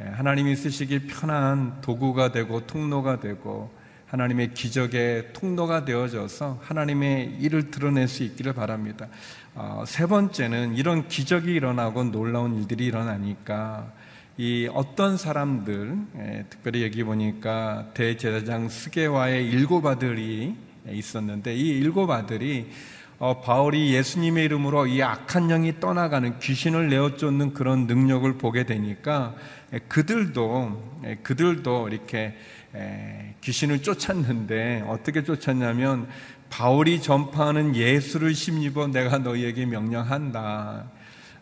예, 0.00 0.04
하나님이 0.04 0.54
쓰시기 0.54 1.06
편한 1.06 1.80
도구가 1.80 2.30
되고 2.30 2.66
통로가 2.66 3.20
되고 3.20 3.70
하나님의 4.06 4.54
기적의 4.54 5.32
통로가 5.32 5.84
되어져서 5.84 6.60
하나님의 6.62 7.36
일을 7.40 7.70
드러낼 7.70 8.08
수 8.08 8.24
있기를 8.24 8.52
바랍니다. 8.52 9.06
어, 9.54 9.84
세 9.86 10.06
번째는 10.06 10.76
이런 10.76 11.06
기적이 11.08 11.54
일어나고 11.54 12.04
놀라운 12.04 12.56
일들이 12.56 12.86
일어나니까 12.86 13.92
이 14.40 14.70
어떤 14.72 15.18
사람들, 15.18 15.98
예, 16.16 16.46
특별히 16.48 16.82
여기 16.82 17.04
보니까 17.04 17.88
대제사장 17.92 18.70
스게와의 18.70 19.46
일곱 19.46 19.84
아들이 19.84 20.56
있었는데 20.88 21.54
이 21.54 21.68
일곱 21.68 22.10
아들이 22.10 22.70
어, 23.18 23.42
바울이 23.42 23.92
예수님의 23.92 24.46
이름으로 24.46 24.86
이 24.86 25.02
악한 25.02 25.48
영이 25.48 25.78
떠나가는 25.78 26.38
귀신을 26.38 26.88
내어 26.88 27.16
쫓는 27.16 27.52
그런 27.52 27.86
능력을 27.86 28.32
보게 28.38 28.64
되니까 28.64 29.34
예, 29.74 29.78
그들도 29.78 31.00
예, 31.04 31.16
그들도 31.16 31.90
이렇게 31.90 32.34
예, 32.74 33.34
귀신을 33.42 33.82
쫓았는데 33.82 34.86
어떻게 34.88 35.22
쫓았냐면 35.22 36.08
바울이 36.48 37.02
전파하는 37.02 37.76
예수를 37.76 38.34
심입어 38.34 38.86
내가 38.86 39.18
너희에게 39.18 39.66
명령한다. 39.66 40.86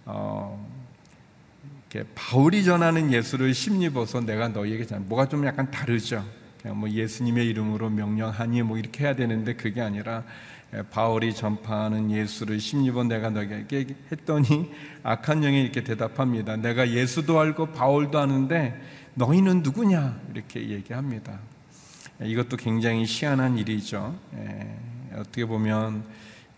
어, 0.04 0.67
바울이 2.14 2.64
전하는 2.64 3.12
예수를 3.12 3.54
심입어서 3.54 4.20
내가 4.20 4.48
너희에게 4.48 4.84
전 4.84 5.08
뭐가 5.08 5.26
좀 5.26 5.46
약간 5.46 5.70
다르죠. 5.70 6.24
그냥 6.60 6.78
뭐 6.78 6.90
예수님의 6.90 7.46
이름으로 7.46 7.88
명령하니 7.88 8.62
뭐 8.62 8.78
이렇게 8.78 9.04
해야 9.04 9.16
되는데 9.16 9.54
그게 9.54 9.80
아니라 9.80 10.24
바울이 10.90 11.34
전파하는 11.34 12.10
예수를 12.10 12.60
심입어 12.60 13.04
내가 13.04 13.30
너에게 13.30 13.86
했더니 14.12 14.70
악한 15.02 15.40
영이 15.40 15.62
이렇게 15.62 15.82
대답합니다. 15.82 16.56
내가 16.56 16.90
예수도 16.90 17.40
알고 17.40 17.72
바울도 17.72 18.18
아는데 18.18 18.78
너희는 19.14 19.62
누구냐? 19.62 20.20
이렇게 20.34 20.68
얘기합니다. 20.68 21.38
이것도 22.20 22.56
굉장히 22.58 23.04
희한한 23.06 23.56
일이죠. 23.56 24.14
어떻게 25.14 25.46
보면 25.46 26.04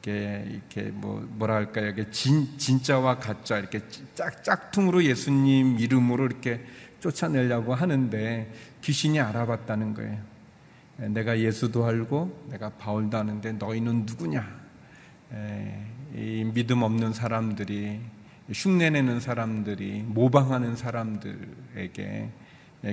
이렇게 0.02 0.46
이렇게 0.48 0.82
뭐 0.90 1.26
뭐라 1.32 1.56
할까요? 1.56 1.86
이렇게 1.86 2.10
진 2.10 2.56
진짜와 2.56 3.18
가짜 3.18 3.58
이렇게 3.58 3.80
짝 4.14 4.42
짝퉁으로 4.42 5.04
예수님 5.04 5.78
이름으로 5.78 6.26
이렇게 6.26 6.64
쫓아내려고 7.00 7.74
하는데 7.74 8.52
귀신이 8.82 9.20
알아봤다는 9.20 9.94
거예요. 9.94 10.18
내가 10.96 11.38
예수도 11.38 11.86
알고 11.86 12.46
내가 12.50 12.70
바울도 12.70 13.16
아는데 13.16 13.52
너희는 13.52 14.06
누구냐? 14.06 14.60
이 16.14 16.50
믿음 16.52 16.82
없는 16.82 17.12
사람들이 17.12 18.00
흉내내는 18.52 19.20
사람들이 19.20 20.02
모방하는 20.06 20.76
사람들에게 20.76 22.30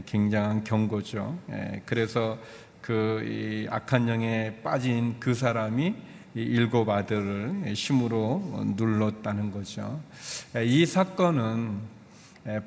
굉장한 0.06 0.64
경고죠. 0.64 1.40
그래서 1.86 2.38
그 2.82 3.66
악한 3.70 4.08
영에 4.08 4.62
빠진 4.64 5.16
그 5.20 5.34
사람이 5.34 5.96
일곱 6.44 6.90
아들을 6.90 7.64
힘으로 7.74 8.64
눌렀다는 8.78 9.52
거죠. 9.52 10.00
이 10.64 10.86
사건은 10.86 11.80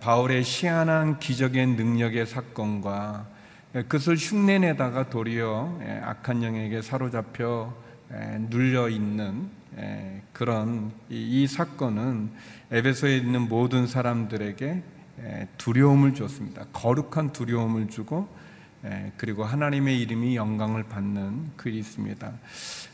바울의 0.00 0.42
희한한 0.44 1.18
기적의 1.20 1.68
능력의 1.68 2.26
사건과 2.26 3.26
그것을 3.72 4.16
흉내내다가 4.16 5.08
도리어 5.08 5.78
악한 6.02 6.42
영에게 6.42 6.82
사로잡혀 6.82 7.72
눌려 8.50 8.88
있는 8.88 9.48
그런 10.32 10.90
이 11.08 11.46
사건은 11.46 12.30
에베소에 12.70 13.16
있는 13.16 13.48
모든 13.48 13.86
사람들에게 13.86 14.82
두려움을 15.58 16.14
줬습니다. 16.14 16.64
거룩한 16.72 17.32
두려움을 17.32 17.88
주고 17.88 18.28
그리고 19.18 19.44
하나님의 19.44 20.00
이름이 20.00 20.36
영광을 20.36 20.84
받는 20.84 21.52
글이 21.56 21.78
있습니다. 21.78 22.32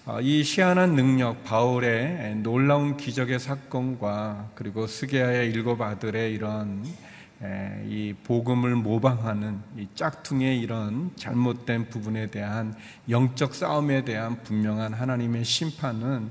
어, 0.06 0.20
이 0.20 0.42
희한한 0.44 0.96
능력, 0.96 1.44
바울의 1.44 2.36
놀라운 2.36 2.96
기적의 2.96 3.38
사건과 3.38 4.50
그리고 4.56 4.86
스게아의 4.86 5.50
일곱 5.50 5.80
아들의 5.80 6.32
이런 6.32 6.84
이 7.86 8.14
복음을 8.24 8.74
모방하는 8.74 9.60
이 9.76 9.86
짝퉁의 9.94 10.58
이런 10.58 11.12
잘못된 11.16 11.90
부분에 11.90 12.28
대한 12.30 12.74
영적 13.08 13.54
싸움에 13.54 14.04
대한 14.04 14.42
분명한 14.42 14.92
하나님의 14.92 15.44
심판은 15.44 16.30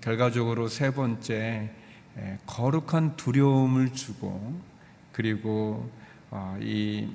결과적으로 0.00 0.68
세 0.68 0.92
번째 0.92 1.70
거룩한 2.46 3.16
두려움을 3.16 3.92
주고 3.92 4.60
그리고 5.12 5.90
어, 6.30 6.58
이 6.60 7.08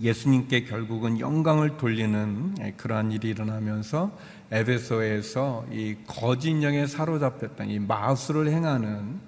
예수님께 0.00 0.64
결국은 0.64 1.18
영광을 1.18 1.76
돌리는 1.76 2.76
그러한 2.76 3.10
일이 3.10 3.30
일어나면서 3.30 4.16
에베소에서 4.50 5.66
이 5.72 5.96
거짓 6.06 6.62
영에 6.62 6.86
사로잡혔던 6.86 7.68
이 7.68 7.78
마술을 7.80 8.48
행하는 8.48 9.20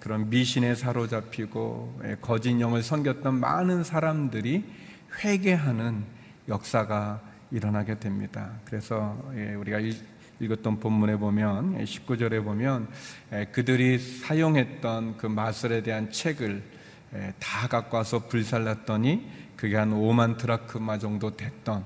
그런 0.00 0.28
미신에 0.28 0.74
사로잡히고 0.74 2.00
거짓 2.20 2.60
영을 2.60 2.82
섬겼던 2.82 3.40
많은 3.40 3.84
사람들이 3.84 4.64
회개하는 5.24 6.04
역사가 6.48 7.20
일어나게 7.50 7.98
됩니다. 7.98 8.50
그래서 8.66 9.18
우리가 9.58 9.78
읽었던 10.38 10.78
본문에 10.78 11.16
보면 11.16 11.82
19절에 11.82 12.44
보면 12.44 12.88
그들이 13.52 13.98
사용했던 13.98 15.16
그 15.16 15.26
마술에 15.26 15.82
대한 15.82 16.12
책을 16.12 16.62
다 17.38 17.66
갖고 17.68 17.96
와서 17.96 18.26
불살랐더니 18.26 19.45
그게 19.56 19.76
한 19.76 19.90
5만 19.90 20.36
트라크마 20.36 20.98
정도 20.98 21.34
됐던 21.34 21.84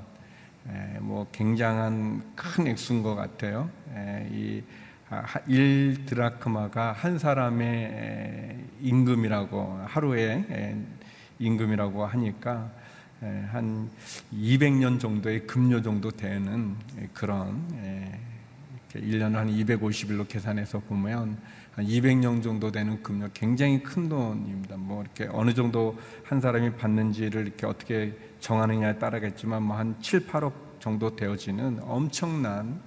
에, 0.69 0.99
뭐 1.01 1.27
굉장한 1.33 2.35
큰 2.35 2.67
액수인 2.67 3.03
것 3.03 3.15
같아요. 3.15 3.71
에, 3.95 4.29
이 4.33 4.63
1드라크마가 5.11 6.77
아, 6.77 6.93
한 6.93 7.19
사람의 7.19 8.59
임금이라고 8.81 9.85
하루의 9.87 10.77
임금이라고 11.41 12.07
하니까 12.07 12.71
한 13.21 13.91
200년 14.33 15.01
정도의 15.01 15.47
급료 15.49 15.83
정도 15.83 16.11
되는 16.13 16.77
그런 17.13 17.67
1년 18.95 19.33
한 19.33 19.49
250일로 19.49 20.29
계산해서 20.29 20.79
보면 20.81 21.37
한 21.81 21.87
200년 21.87 22.43
정도 22.43 22.71
되는 22.71 23.03
금요 23.03 23.31
굉장히 23.33 23.83
큰 23.83 24.09
돈입니다. 24.09 24.77
뭐 24.77 25.03
이렇게 25.03 25.29
어느 25.33 25.55
정도 25.55 25.99
한 26.25 26.41
사람이 26.41 26.75
받는지를 26.75 27.47
이렇게 27.47 27.67
어떻게 27.67 28.17
정하느냐에 28.41 28.99
따라겠지만 28.99 29.63
뭐 29.63 29.77
한 29.79 29.97
7, 30.03 30.27
8억 30.27 30.53
정도 30.79 31.17
되어지는 31.17 31.81
엄청난 31.83 32.83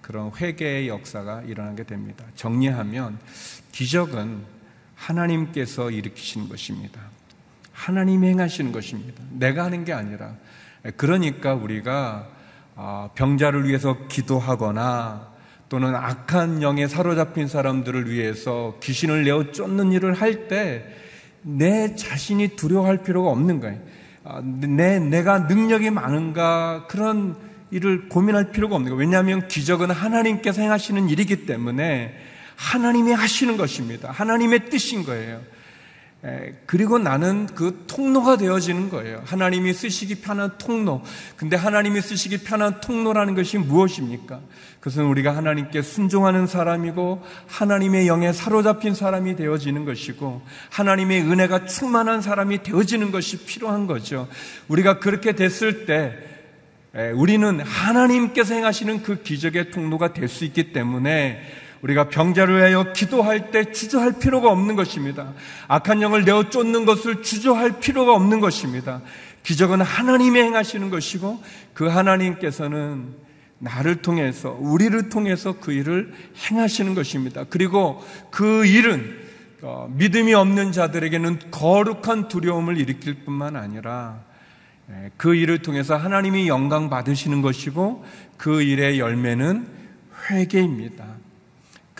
그런 0.00 0.32
회개의 0.34 0.88
역사가 0.88 1.42
일어나게 1.42 1.84
됩니다. 1.84 2.24
정리하면 2.34 3.20
기적은 3.70 4.42
하나님께서 4.96 5.92
일으키시는 5.92 6.48
것입니다. 6.48 7.00
하나님이 7.72 8.28
행하시는 8.28 8.72
것입니다. 8.72 9.22
내가 9.30 9.64
하는 9.64 9.84
게 9.84 9.92
아니라 9.92 10.34
그러니까 10.96 11.54
우리가 11.54 12.28
아, 12.74 13.10
병자를 13.14 13.68
위해서 13.68 14.08
기도하거나 14.08 15.31
또는 15.72 15.94
악한 15.94 16.60
영에 16.60 16.86
사로잡힌 16.86 17.48
사람들을 17.48 18.10
위해서 18.10 18.76
귀신을 18.82 19.24
내어 19.24 19.52
쫓는 19.52 19.90
일을 19.92 20.12
할 20.12 20.46
때 20.46 20.84
내 21.40 21.96
자신이 21.96 22.56
두려워할 22.56 23.02
필요가 23.02 23.30
없는 23.30 23.60
거예요. 23.60 23.78
아, 24.22 24.42
내, 24.44 24.98
내가 24.98 25.40
능력이 25.40 25.88
많은가 25.88 26.86
그런 26.88 27.36
일을 27.70 28.10
고민할 28.10 28.52
필요가 28.52 28.76
없는 28.76 28.90
거예요. 28.90 29.00
왜냐하면 29.00 29.48
기적은 29.48 29.90
하나님께서 29.90 30.60
행하시는 30.60 31.08
일이기 31.08 31.46
때문에 31.46 32.14
하나님이 32.54 33.12
하시는 33.12 33.56
것입니다. 33.56 34.10
하나님의 34.10 34.68
뜻인 34.68 35.04
거예요. 35.04 35.40
그리고 36.66 36.98
나는 36.98 37.46
그 37.46 37.84
통로가 37.88 38.36
되어지는 38.36 38.90
거예요. 38.90 39.22
하나님이 39.24 39.72
쓰시기 39.72 40.20
편한 40.20 40.52
통로. 40.56 41.02
근데 41.36 41.56
하나님이 41.56 42.00
쓰시기 42.00 42.38
편한 42.38 42.80
통로라는 42.80 43.34
것이 43.34 43.58
무엇입니까? 43.58 44.40
그것은 44.78 45.04
우리가 45.04 45.36
하나님께 45.36 45.82
순종하는 45.82 46.46
사람이고 46.46 47.22
하나님의 47.48 48.06
영에 48.06 48.32
사로잡힌 48.32 48.94
사람이 48.94 49.34
되어지는 49.34 49.84
것이고 49.84 50.42
하나님의 50.70 51.22
은혜가 51.22 51.66
충만한 51.66 52.22
사람이 52.22 52.62
되어지는 52.62 53.10
것이 53.10 53.44
필요한 53.44 53.88
거죠. 53.88 54.28
우리가 54.68 55.00
그렇게 55.00 55.32
됐을 55.32 55.86
때 55.86 56.16
우리는 57.14 57.58
하나님께서 57.60 58.54
행하시는 58.54 59.02
그 59.02 59.22
기적의 59.22 59.70
통로가 59.72 60.12
될 60.12 60.28
수 60.28 60.44
있기 60.44 60.72
때문에 60.72 61.40
우리가 61.82 62.08
병자를 62.08 62.58
위하여 62.58 62.92
기도할 62.92 63.50
때 63.50 63.72
주저할 63.72 64.18
필요가 64.18 64.50
없는 64.50 64.76
것입니다. 64.76 65.32
악한 65.68 66.00
영을 66.00 66.24
내어 66.24 66.48
쫓는 66.48 66.84
것을 66.84 67.22
주저할 67.22 67.80
필요가 67.80 68.14
없는 68.14 68.40
것입니다. 68.40 69.02
기적은 69.42 69.80
하나님이 69.80 70.40
행하시는 70.40 70.90
것이고 70.90 71.42
그 71.74 71.88
하나님께서는 71.88 73.14
나를 73.58 73.96
통해서 73.96 74.56
우리를 74.60 75.08
통해서 75.08 75.54
그 75.60 75.72
일을 75.72 76.12
행하시는 76.50 76.94
것입니다. 76.94 77.44
그리고 77.48 78.02
그 78.30 78.64
일은 78.64 79.20
어, 79.62 79.88
믿음이 79.92 80.34
없는 80.34 80.72
자들에게는 80.72 81.38
거룩한 81.52 82.26
두려움을 82.26 82.78
일으킬 82.78 83.24
뿐만 83.24 83.54
아니라 83.54 84.20
예, 84.90 85.10
그 85.16 85.36
일을 85.36 85.62
통해서 85.62 85.96
하나님이 85.96 86.48
영광 86.48 86.90
받으시는 86.90 87.42
것이고 87.42 88.04
그 88.36 88.62
일의 88.62 88.98
열매는 88.98 89.68
회개입니다. 90.28 91.21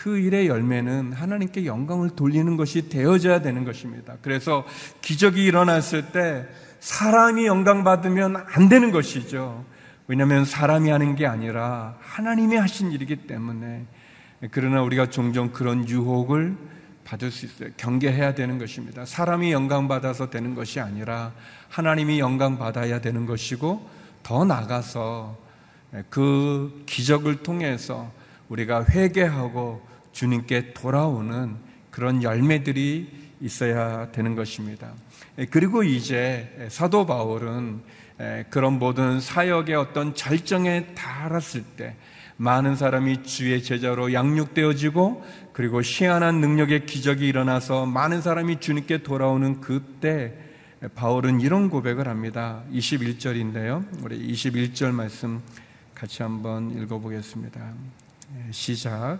그 0.03 0.17
일의 0.17 0.47
열매는 0.47 1.13
하나님께 1.13 1.65
영광을 1.65 2.09
돌리는 2.09 2.57
것이 2.57 2.89
되어져야 2.89 3.41
되는 3.41 3.63
것입니다. 3.63 4.17
그래서 4.21 4.65
기적이 5.01 5.45
일어났을 5.45 6.11
때 6.11 6.45
사람이 6.81 7.45
영광 7.45 7.85
받으면 7.85 8.35
안 8.35 8.67
되는 8.67 8.91
것이죠. 8.91 9.63
왜냐하면 10.07 10.43
사람이 10.43 10.89
하는 10.89 11.15
게 11.15 11.25
아니라 11.25 11.95
하나님이 12.01 12.57
하신 12.57 12.91
일이기 12.91 13.27
때문에 13.27 13.85
그러나 14.51 14.81
우리가 14.81 15.09
종종 15.09 15.53
그런 15.53 15.87
유혹을 15.87 16.57
받을 17.05 17.31
수 17.31 17.45
있어요. 17.45 17.69
경계해야 17.77 18.35
되는 18.35 18.57
것입니다. 18.57 19.05
사람이 19.05 19.53
영광 19.53 19.87
받아서 19.87 20.29
되는 20.29 20.53
것이 20.53 20.81
아니라 20.81 21.31
하나님이 21.69 22.19
영광 22.19 22.57
받아야 22.57 22.99
되는 22.99 23.25
것이고 23.25 23.89
더 24.21 24.43
나가서 24.43 25.37
그 26.09 26.83
기적을 26.87 27.37
통해서 27.41 28.11
우리가 28.49 28.83
회개하고 28.83 29.92
주님께 30.13 30.73
돌아오는 30.73 31.55
그런 31.91 32.23
열매들이 32.23 33.23
있어야 33.41 34.11
되는 34.11 34.35
것입니다. 34.35 34.93
그리고 35.49 35.83
이제 35.83 36.67
사도 36.69 37.05
바울은 37.05 37.81
그런 38.49 38.79
모든 38.79 39.19
사역의 39.19 39.75
어떤 39.75 40.15
절정에 40.15 40.93
달았을 40.95 41.63
때 41.75 41.95
많은 42.37 42.75
사람이 42.75 43.23
주의 43.23 43.61
제자로 43.61 44.13
양육되어지고 44.13 45.25
그리고 45.51 45.81
시한한 45.81 46.41
능력의 46.41 46.85
기적이 46.85 47.27
일어나서 47.27 47.85
많은 47.85 48.21
사람이 48.21 48.59
주님께 48.59 49.03
돌아오는 49.03 49.61
그때 49.61 50.33
바울은 50.95 51.41
이런 51.41 51.69
고백을 51.69 52.07
합니다. 52.07 52.63
21절인데요. 52.71 54.03
우리 54.03 54.33
21절 54.33 54.91
말씀 54.91 55.41
같이 55.93 56.23
한번 56.23 56.71
읽어보겠습니다. 56.81 57.73
시작. 58.51 59.19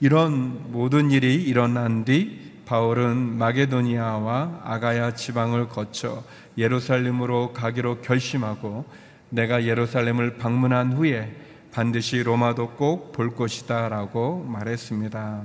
이런 0.00 0.72
모든 0.72 1.10
일이 1.10 1.34
일어난 1.42 2.04
뒤 2.04 2.52
바울은 2.66 3.38
마게도니아와 3.38 4.62
아가야 4.64 5.14
지방을 5.14 5.68
거쳐 5.68 6.24
예루살렘으로 6.58 7.52
가기로 7.52 8.00
결심하고 8.00 8.84
내가 9.30 9.64
예루살렘을 9.64 10.36
방문한 10.36 10.92
후에 10.92 11.34
반드시 11.72 12.22
로마도 12.22 12.70
꼭 12.70 13.12
볼 13.12 13.34
것이다 13.34 13.88
라고 13.88 14.44
말했습니다. 14.44 15.42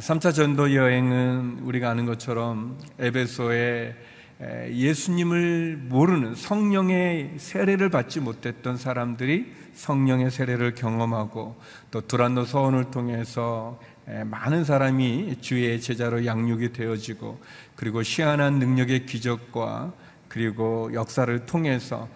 3차 0.00 0.34
전도 0.34 0.74
여행은 0.74 1.60
우리가 1.62 1.90
아는 1.90 2.04
것처럼 2.06 2.78
에베소에 2.98 3.94
예수님을 4.70 5.76
모르는 5.88 6.34
성령의 6.34 7.34
세례를 7.36 7.90
받지 7.90 8.18
못했던 8.18 8.76
사람들이 8.76 9.52
성령의 9.74 10.30
세례를 10.30 10.74
경험하고 10.74 11.56
또 11.90 12.00
두란노 12.00 12.44
서원을 12.44 12.90
통해서 12.90 13.78
많은 14.24 14.64
사람이 14.64 15.40
주의 15.40 15.80
제자로 15.80 16.26
양육이 16.26 16.72
되어지고 16.72 17.40
그리고 17.76 18.02
시한한 18.02 18.58
능력의 18.58 19.06
기적과 19.06 19.92
그리고 20.26 20.90
역사를 20.92 21.46
통해서 21.46 22.08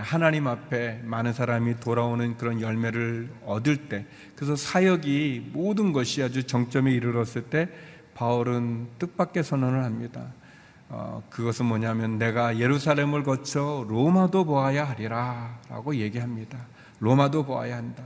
하나님 0.00 0.48
앞에 0.48 1.02
많은 1.04 1.32
사람이 1.32 1.78
돌아오는 1.78 2.36
그런 2.36 2.60
열매를 2.60 3.30
얻을 3.46 3.88
때 3.88 4.04
그래서 4.34 4.56
사역이 4.56 5.50
모든 5.52 5.92
것이 5.92 6.22
아주 6.22 6.44
정점에 6.44 6.90
이르렀을 6.90 7.42
때 7.42 7.68
바울은 8.14 8.88
뜻밖의 8.98 9.44
선언을 9.44 9.84
합니다. 9.84 10.32
어, 10.90 11.22
그것은 11.28 11.66
뭐냐면 11.66 12.18
내가 12.18 12.58
예루살렘을 12.58 13.22
거쳐 13.22 13.84
로마도 13.88 14.44
보아야 14.44 14.88
하리라 14.88 15.58
라고 15.68 15.94
얘기합니다. 15.94 16.58
로마도 17.00 17.44
보아야 17.44 17.76
한다. 17.76 18.02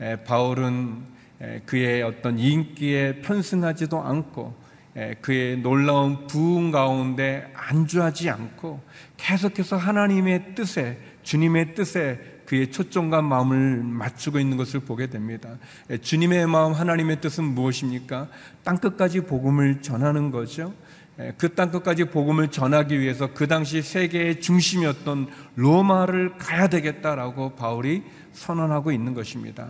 에, 0.00 0.16
바울은 0.24 1.02
에, 1.42 1.60
그의 1.66 2.02
어떤 2.02 2.38
인기에 2.38 3.20
편승하지도 3.20 4.00
않고 4.00 4.54
에, 4.96 5.14
그의 5.20 5.58
놀라운 5.58 6.26
부흥 6.26 6.70
가운데 6.70 7.52
안주하지 7.54 8.30
않고 8.30 8.80
계속해서 9.18 9.76
하나님의 9.76 10.54
뜻에 10.54 10.98
주님의 11.22 11.74
뜻에 11.74 12.40
그의 12.46 12.72
초점과 12.72 13.22
마음을 13.22 13.82
맞추고 13.84 14.40
있는 14.40 14.56
것을 14.56 14.80
보게 14.80 15.06
됩니다. 15.06 15.56
주님의 16.02 16.48
마음, 16.48 16.72
하나님의 16.72 17.20
뜻은 17.20 17.44
무엇입니까? 17.44 18.26
땅끝까지 18.64 19.20
복음을 19.20 19.82
전하는 19.82 20.32
거죠. 20.32 20.74
예, 21.20 21.32
그 21.36 21.54
땅 21.54 21.70
끝까지 21.70 22.04
복음을 22.04 22.48
전하기 22.48 22.98
위해서 22.98 23.32
그 23.34 23.46
당시 23.46 23.82
세계의 23.82 24.40
중심이었던 24.40 25.28
로마를 25.56 26.38
가야 26.38 26.68
되겠다라고 26.68 27.56
바울이 27.56 28.02
선언하고 28.32 28.90
있는 28.90 29.12
것입니다. 29.12 29.68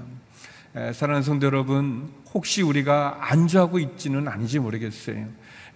예, 0.76 0.92
사랑하는 0.92 1.22
성도 1.24 1.46
여러분, 1.46 2.08
혹시 2.32 2.62
우리가 2.62 3.18
안주하고 3.20 3.80
있지는 3.80 4.28
아닌지 4.28 4.60
모르겠어요. 4.60 5.26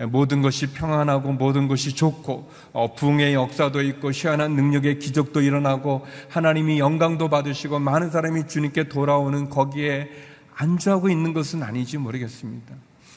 예, 0.01 0.05
모든 0.05 0.43
것이 0.43 0.73
평안하고 0.73 1.33
모든 1.33 1.67
것이 1.67 1.95
좋고 1.95 2.51
어, 2.73 2.95
부흥의 2.95 3.35
역사도 3.35 3.83
있고 3.83 4.13
시원한 4.13 4.53
능력의 4.55 5.01
기적도 5.01 5.41
일어나고 5.41 6.07
하나님이 6.29 6.79
영광도 6.79 7.29
받으시고 7.29 7.81
많은 7.81 8.11
사람이 8.11 8.47
주님께 8.47 8.85
돌아오는 8.85 9.49
거기에 9.49 10.09
안주하고 10.55 11.09
있는 11.09 11.33
것은 11.33 11.65
아닌지 11.65 11.99
모르겠습니다. 11.99 12.75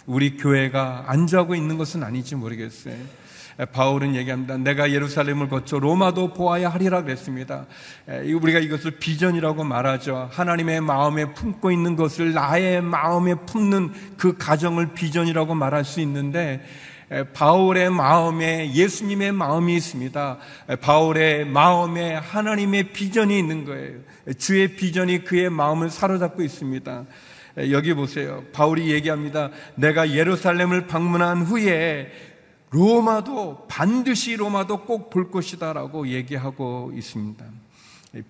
우리 0.08 0.38
교회가 0.38 1.04
안주하고 1.08 1.54
있는 1.54 1.78
것은 1.78 2.02
아닌지 2.02 2.36
모르겠어요. 2.36 2.96
바울은 3.74 4.16
얘기합니다. 4.16 4.56
내가 4.56 4.92
예루살렘을 4.92 5.50
거쳐 5.50 5.80
로마도 5.80 6.34
보아야 6.34 6.70
하리라 6.70 7.02
그랬습니다. 7.02 7.66
우리가 8.08 8.60
이것을 8.60 9.00
비전이라고 9.00 9.66
말하죠. 9.66 10.30
하나님의 10.32 10.80
마음에 10.80 11.34
품고 11.34 11.72
있는 11.72 11.98
것을 11.98 12.34
나의 12.34 12.82
마음에 12.82 13.36
품는 13.36 13.92
그 14.16 14.38
가정을 14.38 14.94
비전이라고 14.94 15.56
말할 15.56 15.84
수 15.84 16.00
있는데 16.00 16.64
바울의 17.34 17.90
마음에 17.90 18.74
예수님의 18.74 19.34
마음이 19.34 19.76
있습니다. 19.76 20.38
바울의 20.80 21.46
마음에 21.46 22.14
하나님의 22.14 22.94
비전이 22.94 23.38
있는 23.38 23.66
거예요. 23.66 24.00
주의 24.38 24.68
비전이 24.70 25.26
그의 25.26 25.50
마음을 25.50 25.90
사로잡고 25.90 26.44
있습니다. 26.44 27.06
여기 27.58 27.94
보세요. 27.94 28.44
바울이 28.54 28.92
얘기합니다. 28.92 29.50
내가 29.76 30.12
예루살렘을 30.12 30.88
방문한 30.88 31.42
후에 31.44 32.12
로마도 32.70 33.66
반드시 33.68 34.36
로마도 34.36 34.86
꼭 34.86 35.10
볼 35.10 35.32
것이다라고 35.32 36.10
얘기하고 36.10 36.92
있습니다. 36.96 37.46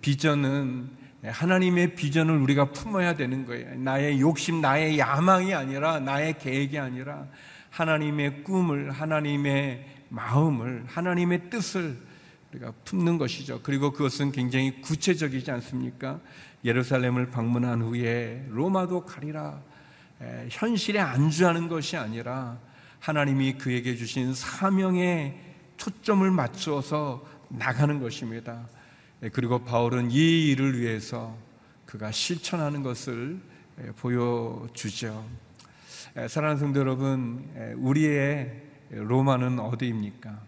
비전은 0.00 0.88
하나님의 1.24 1.96
비전을 1.96 2.36
우리가 2.38 2.66
품어야 2.72 3.16
되는 3.16 3.44
거예요. 3.44 3.74
나의 3.78 4.20
욕심, 4.20 4.60
나의 4.60 4.98
야망이 4.98 5.52
아니라 5.52 5.98
나의 6.00 6.38
계획이 6.38 6.78
아니라 6.78 7.26
하나님의 7.70 8.44
꿈을, 8.44 8.92
하나님의 8.92 9.84
마음을, 10.08 10.84
하나님의 10.86 11.50
뜻을 11.50 11.98
우리가 12.52 12.72
품는 12.84 13.18
것이죠. 13.18 13.60
그리고 13.62 13.92
그것은 13.92 14.32
굉장히 14.32 14.80
구체적이지 14.80 15.50
않습니까? 15.50 16.20
예루살렘을 16.64 17.26
방문한 17.30 17.82
후에 17.82 18.46
로마도 18.48 19.04
가리라 19.04 19.60
현실에 20.50 20.98
안주하는 20.98 21.68
것이 21.68 21.96
아니라 21.96 22.58
하나님이 23.00 23.54
그에게 23.54 23.94
주신 23.94 24.34
사명에 24.34 25.40
초점을 25.76 26.28
맞추어서 26.30 27.24
나가는 27.48 28.00
것입니다. 28.00 28.68
그리고 29.32 29.64
바울은 29.64 30.10
이 30.10 30.48
일을 30.50 30.80
위해서 30.80 31.36
그가 31.86 32.10
실천하는 32.10 32.82
것을 32.82 33.40
보여주죠. 33.96 35.24
사랑하는 36.28 36.58
성도 36.58 36.80
여러분, 36.80 37.48
우리의 37.76 38.62
로마는 38.90 39.60
어디입니까? 39.60 40.38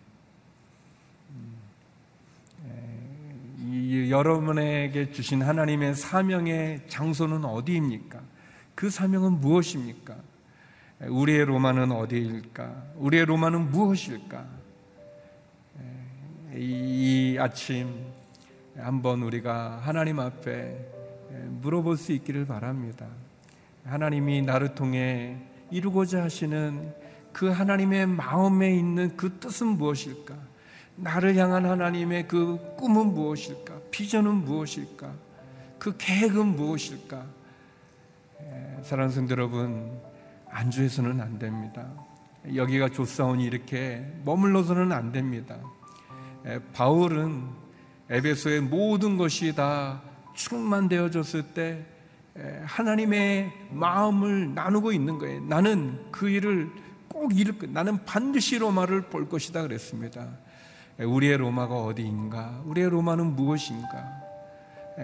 여러분에게 4.10 5.10
주신 5.10 5.42
하나님의 5.42 5.94
사명의 5.94 6.82
장소는 6.88 7.44
어디입니까? 7.44 8.20
그 8.74 8.90
사명은 8.90 9.40
무엇입니까? 9.40 10.16
우리의 11.08 11.46
로마는 11.46 11.92
어디일까? 11.92 12.84
우리의 12.96 13.24
로마는 13.24 13.70
무엇일까? 13.70 14.46
이 16.54 17.36
아침 17.38 18.04
한번 18.76 19.22
우리가 19.22 19.80
하나님 19.82 20.20
앞에 20.20 20.76
물어볼 21.60 21.96
수 21.96 22.12
있기를 22.12 22.46
바랍니다. 22.46 23.06
하나님이 23.84 24.42
나를 24.42 24.74
통해 24.74 25.36
이루고자 25.70 26.22
하시는 26.24 26.92
그 27.32 27.48
하나님의 27.48 28.06
마음에 28.06 28.74
있는 28.74 29.16
그 29.16 29.38
뜻은 29.38 29.68
무엇일까? 29.78 30.49
나를 31.00 31.34
향한 31.36 31.64
하나님의 31.64 32.28
그 32.28 32.58
꿈은 32.76 33.14
무엇일까? 33.14 33.74
비전은 33.90 34.44
무엇일까? 34.44 35.12
그 35.78 35.96
계획은 35.96 36.56
무엇일까? 36.56 37.24
사랑하는 38.82 39.14
성도 39.14 39.32
여러분, 39.32 39.98
안주해서는 40.50 41.20
안 41.20 41.38
됩니다. 41.38 41.86
여기가 42.54 42.90
조사원이 42.90 43.44
이렇게 43.44 44.04
머물러서는 44.24 44.92
안 44.92 45.12
됩니다. 45.12 45.58
바울은 46.74 47.44
에베소의 48.10 48.62
모든 48.62 49.16
것이 49.16 49.54
다 49.54 50.02
충만되어졌을 50.34 51.54
때 51.54 51.84
하나님의 52.64 53.52
마음을 53.70 54.54
나누고 54.54 54.92
있는 54.92 55.18
거예요. 55.18 55.40
나는 55.42 55.98
그 56.10 56.28
일을 56.28 56.70
꼭 57.08 57.36
이룰 57.36 57.58
거, 57.58 57.66
나는 57.66 58.04
반드시 58.04 58.58
로마를 58.58 59.02
볼 59.02 59.28
것이다 59.28 59.62
그랬습니다. 59.62 60.28
우리의 61.04 61.38
로마가 61.38 61.74
어디인가? 61.82 62.62
우리의 62.64 62.90
로마는 62.90 63.34
무엇인가? 63.36 64.20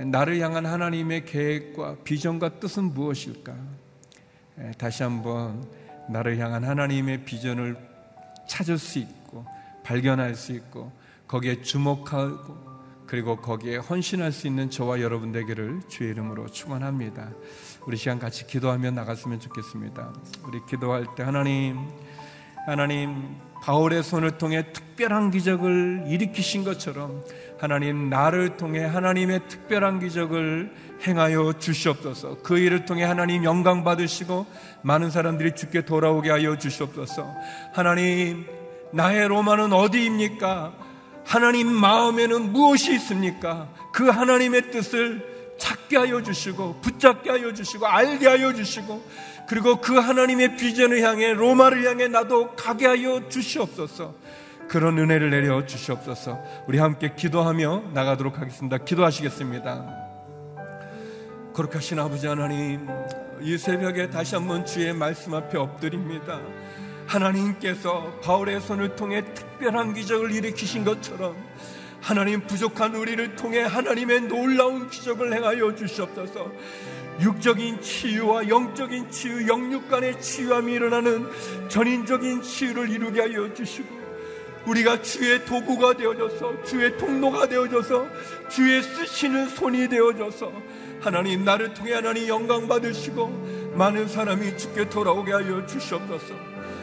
나를 0.06 0.40
향한 0.40 0.66
하나님의 0.66 1.24
계획과 1.24 1.96
비전과 2.04 2.60
뜻은 2.60 2.94
무엇일까? 2.94 3.54
다시 4.78 5.02
한번 5.02 5.66
나를 6.08 6.38
향한 6.38 6.64
하나님의 6.64 7.24
비전을 7.24 7.76
찾을 8.48 8.78
수 8.78 8.98
있고 8.98 9.44
발견할 9.82 10.34
수 10.34 10.52
있고 10.52 10.92
거기에 11.26 11.62
주목하고 11.62 12.76
그리고 13.06 13.36
거기에 13.36 13.76
헌신할 13.76 14.32
수 14.32 14.46
있는 14.46 14.68
저와 14.68 15.00
여러분 15.00 15.30
되기를 15.30 15.82
주의 15.88 16.10
이름으로 16.10 16.48
축원합니다. 16.48 17.30
우리 17.86 17.96
시간 17.96 18.18
같이 18.18 18.46
기도하며 18.46 18.90
나갔으면 18.90 19.38
좋겠습니다. 19.38 20.12
우리 20.44 20.60
기도할 20.66 21.06
때 21.14 21.22
하나님 21.22 21.88
하나님 22.66 23.36
바울의 23.66 24.04
손을 24.04 24.38
통해 24.38 24.64
특별한 24.72 25.32
기적을 25.32 26.04
일으키신 26.06 26.62
것처럼 26.62 27.24
하나님 27.58 28.08
나를 28.08 28.56
통해 28.56 28.84
하나님의 28.84 29.40
특별한 29.48 29.98
기적을 29.98 30.72
행하여 31.04 31.54
주시옵소서. 31.58 32.42
그 32.44 32.58
일을 32.58 32.84
통해 32.84 33.02
하나님 33.02 33.42
영광 33.42 33.82
받으시고 33.82 34.46
많은 34.82 35.10
사람들이 35.10 35.56
주께 35.56 35.84
돌아오게 35.84 36.30
하여 36.30 36.56
주시옵소서. 36.56 37.34
하나님 37.72 38.46
나의 38.92 39.26
로마는 39.26 39.72
어디입니까? 39.72 40.72
하나님 41.24 41.66
마음에는 41.66 42.52
무엇이 42.52 42.94
있습니까? 42.94 43.68
그 43.92 44.08
하나님의 44.08 44.70
뜻을 44.70 45.56
찾게 45.58 45.96
하여 45.96 46.22
주시고 46.22 46.82
붙잡게 46.82 47.30
하여 47.30 47.52
주시고 47.52 47.84
알게 47.84 48.28
하여 48.28 48.54
주시고 48.54 49.02
그리고 49.48 49.80
그 49.80 49.94
하나님의 49.94 50.56
비전을 50.56 51.02
향해 51.02 51.32
로마를 51.32 51.84
향해 51.88 52.08
나도 52.08 52.56
가게 52.56 52.86
하여 52.86 53.28
주시옵소서. 53.28 54.14
그런 54.68 54.98
은혜를 54.98 55.30
내려 55.30 55.64
주시옵소서. 55.64 56.42
우리 56.66 56.78
함께 56.78 57.14
기도하며 57.14 57.90
나가도록 57.94 58.40
하겠습니다. 58.40 58.78
기도하시겠습니다. 58.78 60.06
거룩하신 61.54 61.98
아버지 62.00 62.26
하나님, 62.26 62.86
이 63.40 63.56
새벽에 63.56 64.10
다시 64.10 64.34
한번 64.34 64.66
주의 64.66 64.92
말씀 64.92 65.34
앞에 65.34 65.56
엎드립니다. 65.56 66.40
하나님께서 67.06 68.18
바울의 68.22 68.60
손을 68.60 68.96
통해 68.96 69.22
특별한 69.32 69.94
기적을 69.94 70.32
일으키신 70.32 70.84
것처럼 70.84 71.36
하나님 72.00 72.46
부족한 72.46 72.94
우리를 72.94 73.36
통해 73.36 73.62
하나님의 73.62 74.22
놀라운 74.22 74.90
기적을 74.90 75.32
행하여 75.32 75.74
주시옵소서. 75.74 76.50
육적인 77.20 77.80
치유와 77.80 78.48
영적인 78.48 79.10
치유, 79.10 79.48
영육 79.48 79.88
간의 79.88 80.20
치유함이 80.20 80.72
일어나는 80.72 81.26
전인적인 81.68 82.42
치유를 82.42 82.90
이루게 82.90 83.20
하여 83.20 83.52
주시고 83.54 83.96
우리가 84.66 85.00
주의 85.00 85.44
도구가 85.44 85.94
되어져서 85.96 86.64
주의 86.64 86.96
통로가 86.98 87.46
되어져서 87.48 88.06
주의 88.50 88.82
쓰시는 88.82 89.48
손이 89.48 89.88
되어져서 89.88 90.52
하나님 91.00 91.44
나를 91.44 91.72
통해 91.72 91.94
하나님 91.94 92.26
영광 92.26 92.66
받으시고 92.66 93.72
많은 93.74 94.08
사람이 94.08 94.56
주께 94.58 94.88
돌아오게 94.88 95.32
하여 95.32 95.64
주시옵소서. 95.66 96.34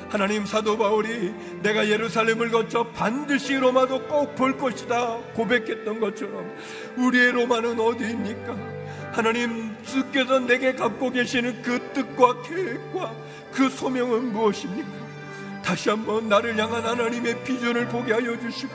하나님 0.10 0.46
사도 0.46 0.78
바울이 0.78 1.34
내가 1.64 1.90
예루살렘을 1.90 2.52
거쳐 2.52 2.84
반드시 2.92 3.56
로마도 3.56 4.04
꼭 4.08 4.36
볼 4.36 4.58
것이다 4.58 5.18
고백했던 5.34 6.00
것처럼 6.00 6.56
우리의 6.98 7.32
로마는 7.32 7.80
어디입니까? 7.80 8.73
하나님 9.14 9.76
주께서 9.84 10.40
내게 10.40 10.74
갖고 10.74 11.12
계시는 11.12 11.62
그 11.62 11.80
뜻과 11.94 12.42
계획과 12.42 13.14
그 13.52 13.70
소명은 13.70 14.34
무엇입니까? 14.34 15.03
다시 15.64 15.90
한번 15.90 16.28
나를 16.28 16.58
향한 16.58 16.84
하나님의 16.84 17.44
비전을 17.44 17.88
보게 17.88 18.12
하여 18.14 18.38
주시고 18.38 18.74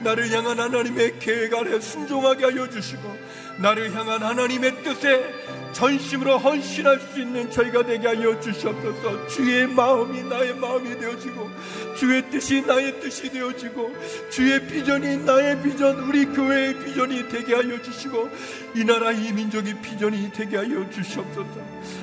나를 0.00 0.30
향한 0.30 0.60
하나님의 0.60 1.18
계획 1.18 1.54
아래 1.54 1.80
순종하게 1.80 2.44
하여 2.44 2.68
주시고 2.68 3.16
나를 3.58 3.94
향한 3.94 4.22
하나님의 4.22 4.82
뜻에 4.82 5.24
전심으로 5.72 6.38
헌신할 6.38 7.00
수 7.00 7.20
있는 7.20 7.50
저희가 7.50 7.84
되게 7.84 8.06
하여 8.06 8.38
주시옵소서. 8.40 9.26
주의 9.28 9.66
마음이 9.66 10.22
나의 10.22 10.54
마음이 10.54 10.98
되어지고 10.98 11.50
주의 11.98 12.30
뜻이 12.30 12.62
나의 12.62 13.00
뜻이 13.00 13.30
되어지고 13.30 13.94
주의 14.30 14.66
비전이 14.66 15.18
나의 15.18 15.62
비전 15.62 15.98
우리 16.00 16.26
교회의 16.26 16.78
비전이 16.84 17.28
되게 17.28 17.54
하여 17.54 17.80
주시고 17.82 18.30
이 18.74 18.84
나라 18.84 19.10
이 19.10 19.32
민족의 19.32 19.80
비전이 19.80 20.32
되게 20.32 20.56
하여 20.58 20.88
주시옵소서. 20.90 21.60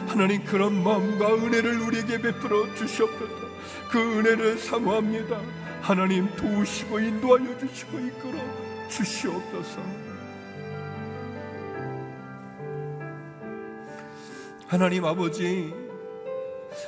하나님 0.07 0.43
그런 0.43 0.83
마음과 0.83 1.35
은혜를 1.35 1.79
우리에게 1.81 2.19
베풀어 2.19 2.73
주시옵소서 2.75 3.42
그 3.89 3.99
은혜를 3.99 4.57
사모합니다. 4.57 5.39
하나님 5.81 6.33
도우시고 6.35 6.99
인도하여 6.99 7.57
주시고 7.57 7.99
이끌어 7.99 8.39
주시옵소서. 8.89 9.81
하나님 14.67 15.05
아버지, 15.05 15.73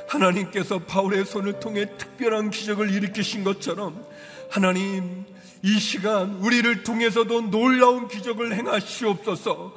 하나님께서 0.08 0.80
바울의 0.80 1.24
손을 1.24 1.60
통해 1.60 1.86
특별한 1.96 2.50
기적을 2.50 2.90
일으키신 2.90 3.44
것처럼 3.44 4.04
하나님 4.50 5.24
이 5.62 5.78
시간 5.78 6.36
우리를 6.36 6.82
통해서도 6.82 7.50
놀라운 7.50 8.08
기적을 8.08 8.54
행하시옵소서. 8.54 9.74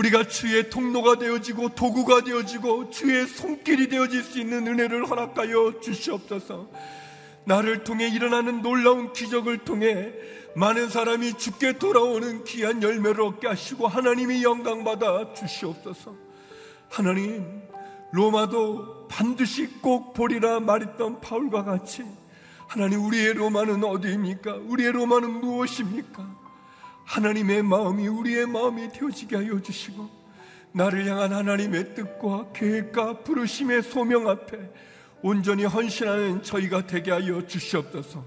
우리가 0.00 0.28
주의 0.28 0.70
통로가 0.70 1.18
되어지고 1.18 1.74
도구가 1.74 2.24
되어지고 2.24 2.88
주의 2.88 3.26
손길이 3.26 3.88
되어질 3.88 4.22
수 4.22 4.40
있는 4.40 4.66
은혜를 4.66 5.06
허락하여 5.06 5.80
주시옵소서. 5.80 6.70
나를 7.44 7.84
통해 7.84 8.08
일어나는 8.08 8.62
놀라운 8.62 9.12
기적을 9.12 9.58
통해 9.58 10.12
많은 10.56 10.88
사람이 10.88 11.34
죽게 11.34 11.74
돌아오는 11.74 12.44
귀한 12.44 12.82
열매를 12.82 13.20
얻게 13.20 13.46
하시고 13.46 13.88
하나님이 13.88 14.42
영광받아 14.42 15.34
주시옵소서. 15.34 16.16
하나님, 16.88 17.62
로마도 18.12 19.06
반드시 19.08 19.66
꼭 19.82 20.14
보리라 20.14 20.60
말했던 20.60 21.20
바울과 21.20 21.64
같이 21.64 22.04
하나님 22.66 23.04
우리의 23.04 23.34
로마는 23.34 23.84
어디입니까? 23.84 24.60
우리의 24.66 24.92
로마는 24.92 25.40
무엇입니까? 25.40 26.39
하나님의 27.10 27.64
마음이 27.64 28.06
우리의 28.06 28.46
마음이 28.46 28.92
되어지게 28.92 29.34
하여 29.34 29.60
주시고 29.60 30.08
나를 30.70 31.06
향한 31.08 31.32
하나님의 31.32 31.96
뜻과 31.96 32.52
계획과 32.52 33.24
부르심의 33.24 33.82
소명 33.82 34.28
앞에 34.28 34.58
온전히 35.20 35.64
헌신하는 35.64 36.44
저희가 36.44 36.86
되게 36.86 37.10
하여 37.10 37.44
주시옵소서. 37.44 38.24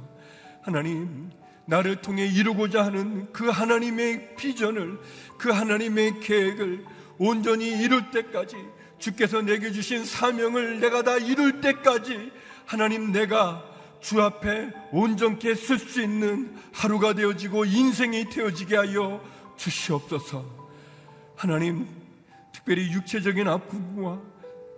하나님, 0.61 1.31
나를 1.65 2.01
통해 2.01 2.27
이루고자 2.27 2.83
하는 2.83 3.31
그 3.31 3.47
하나님의 3.47 4.35
비전을, 4.35 4.99
그 5.37 5.49
하나님의 5.49 6.19
계획을 6.19 6.85
온전히 7.17 7.69
이룰 7.81 8.11
때까지 8.11 8.57
주께서 8.99 9.41
내게 9.41 9.71
주신 9.71 10.03
사명을 10.03 10.81
내가 10.81 11.03
다 11.03 11.15
이룰 11.15 11.61
때까지 11.61 12.33
하나님 12.65 13.13
내가 13.13 13.63
주 14.03 14.21
앞에 14.21 14.69
온전케 14.91 15.55
쓸 15.55 15.79
수 15.79 16.01
있는 16.01 16.53
하루가 16.73 17.13
되어지고 17.13 17.63
인생이 17.63 18.29
되어지게 18.29 18.75
하여 18.75 19.23
주시옵소서. 19.55 20.45
하나님, 21.37 21.87
특별히 22.51 22.91
육체적인 22.91 23.47
아픔과 23.47 24.21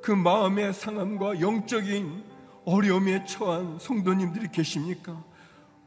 그 0.03 0.11
마음의 0.11 0.75
상함과 0.75 1.41
영적인 1.41 2.23
어려움에 2.65 3.25
처한 3.25 3.79
성도님들이 3.79 4.49
계십니까? 4.51 5.21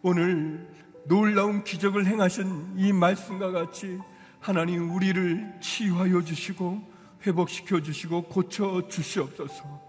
오늘 0.03 0.69
놀라운 1.07 1.63
기적을 1.63 2.07
행하신 2.07 2.75
이 2.77 2.93
말씀과 2.93 3.53
같이 3.53 4.01
하나님 4.41 4.93
우리를 4.93 5.61
치유하여 5.61 6.25
주시고 6.25 6.83
회복시켜 7.25 7.83
주시고 7.83 8.25
고쳐 8.25 8.89
주시옵소서. 8.89 9.88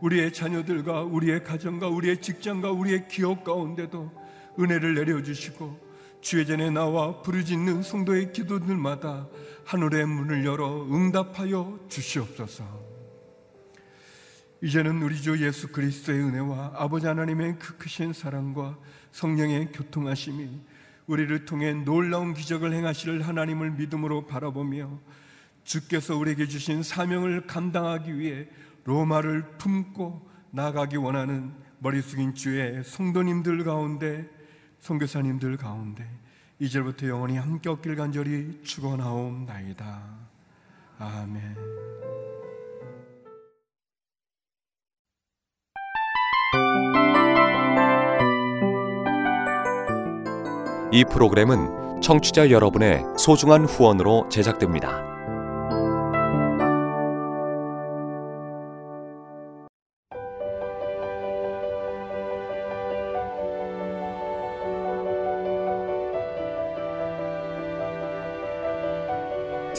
우리의 0.00 0.32
자녀들과 0.32 1.02
우리의 1.02 1.42
가정과 1.44 1.88
우리의 1.88 2.20
직장과 2.20 2.70
우리의 2.70 3.08
기업 3.08 3.44
가운데도 3.44 4.10
은혜를 4.58 4.94
내려 4.94 5.22
주시고 5.22 5.86
주의 6.20 6.46
전에 6.46 6.70
나와 6.70 7.22
부르짖는 7.22 7.82
성도의 7.82 8.32
기도들마다 8.32 9.28
하늘의 9.64 10.06
문을 10.06 10.44
열어 10.44 10.84
응답하여 10.84 11.78
주시옵소서. 11.88 12.86
이제는 14.62 15.02
우리 15.02 15.20
주 15.20 15.44
예수 15.44 15.68
그리스도의 15.68 16.20
은혜와 16.20 16.72
아버지 16.74 17.06
하나님의 17.06 17.58
그 17.58 17.76
크신 17.76 18.12
사랑과 18.12 18.78
성령의 19.12 19.72
교통하심이 19.72 20.50
우리를 21.06 21.44
통해 21.44 21.72
놀라운 21.72 22.34
기적을 22.34 22.72
행하실 22.72 23.22
하나님을 23.22 23.72
믿음으로 23.72 24.26
바라보며 24.26 24.98
주께서 25.62 26.16
우리에게 26.16 26.46
주신 26.46 26.82
사명을 26.82 27.46
감당하기 27.46 28.18
위해 28.18 28.48
로마를 28.86 29.58
품고 29.58 30.30
나가기 30.52 30.96
원하는 30.96 31.52
머리 31.80 32.00
숙인 32.00 32.34
주의 32.34 32.82
성도님들 32.82 33.64
가운데 33.64 34.28
선교사님들 34.78 35.56
가운데 35.56 36.08
이제부터 36.58 37.08
영원히 37.08 37.36
함께 37.36 37.68
없길 37.68 37.96
간절히 37.96 38.62
축원하옵나이다. 38.62 40.02
아멘. 40.98 41.56
이 50.92 51.04
프로그램은 51.04 52.00
청취자 52.00 52.50
여러분의 52.50 53.02
소중한 53.18 53.64
후원으로 53.64 54.28
제작됩니다. 54.30 55.15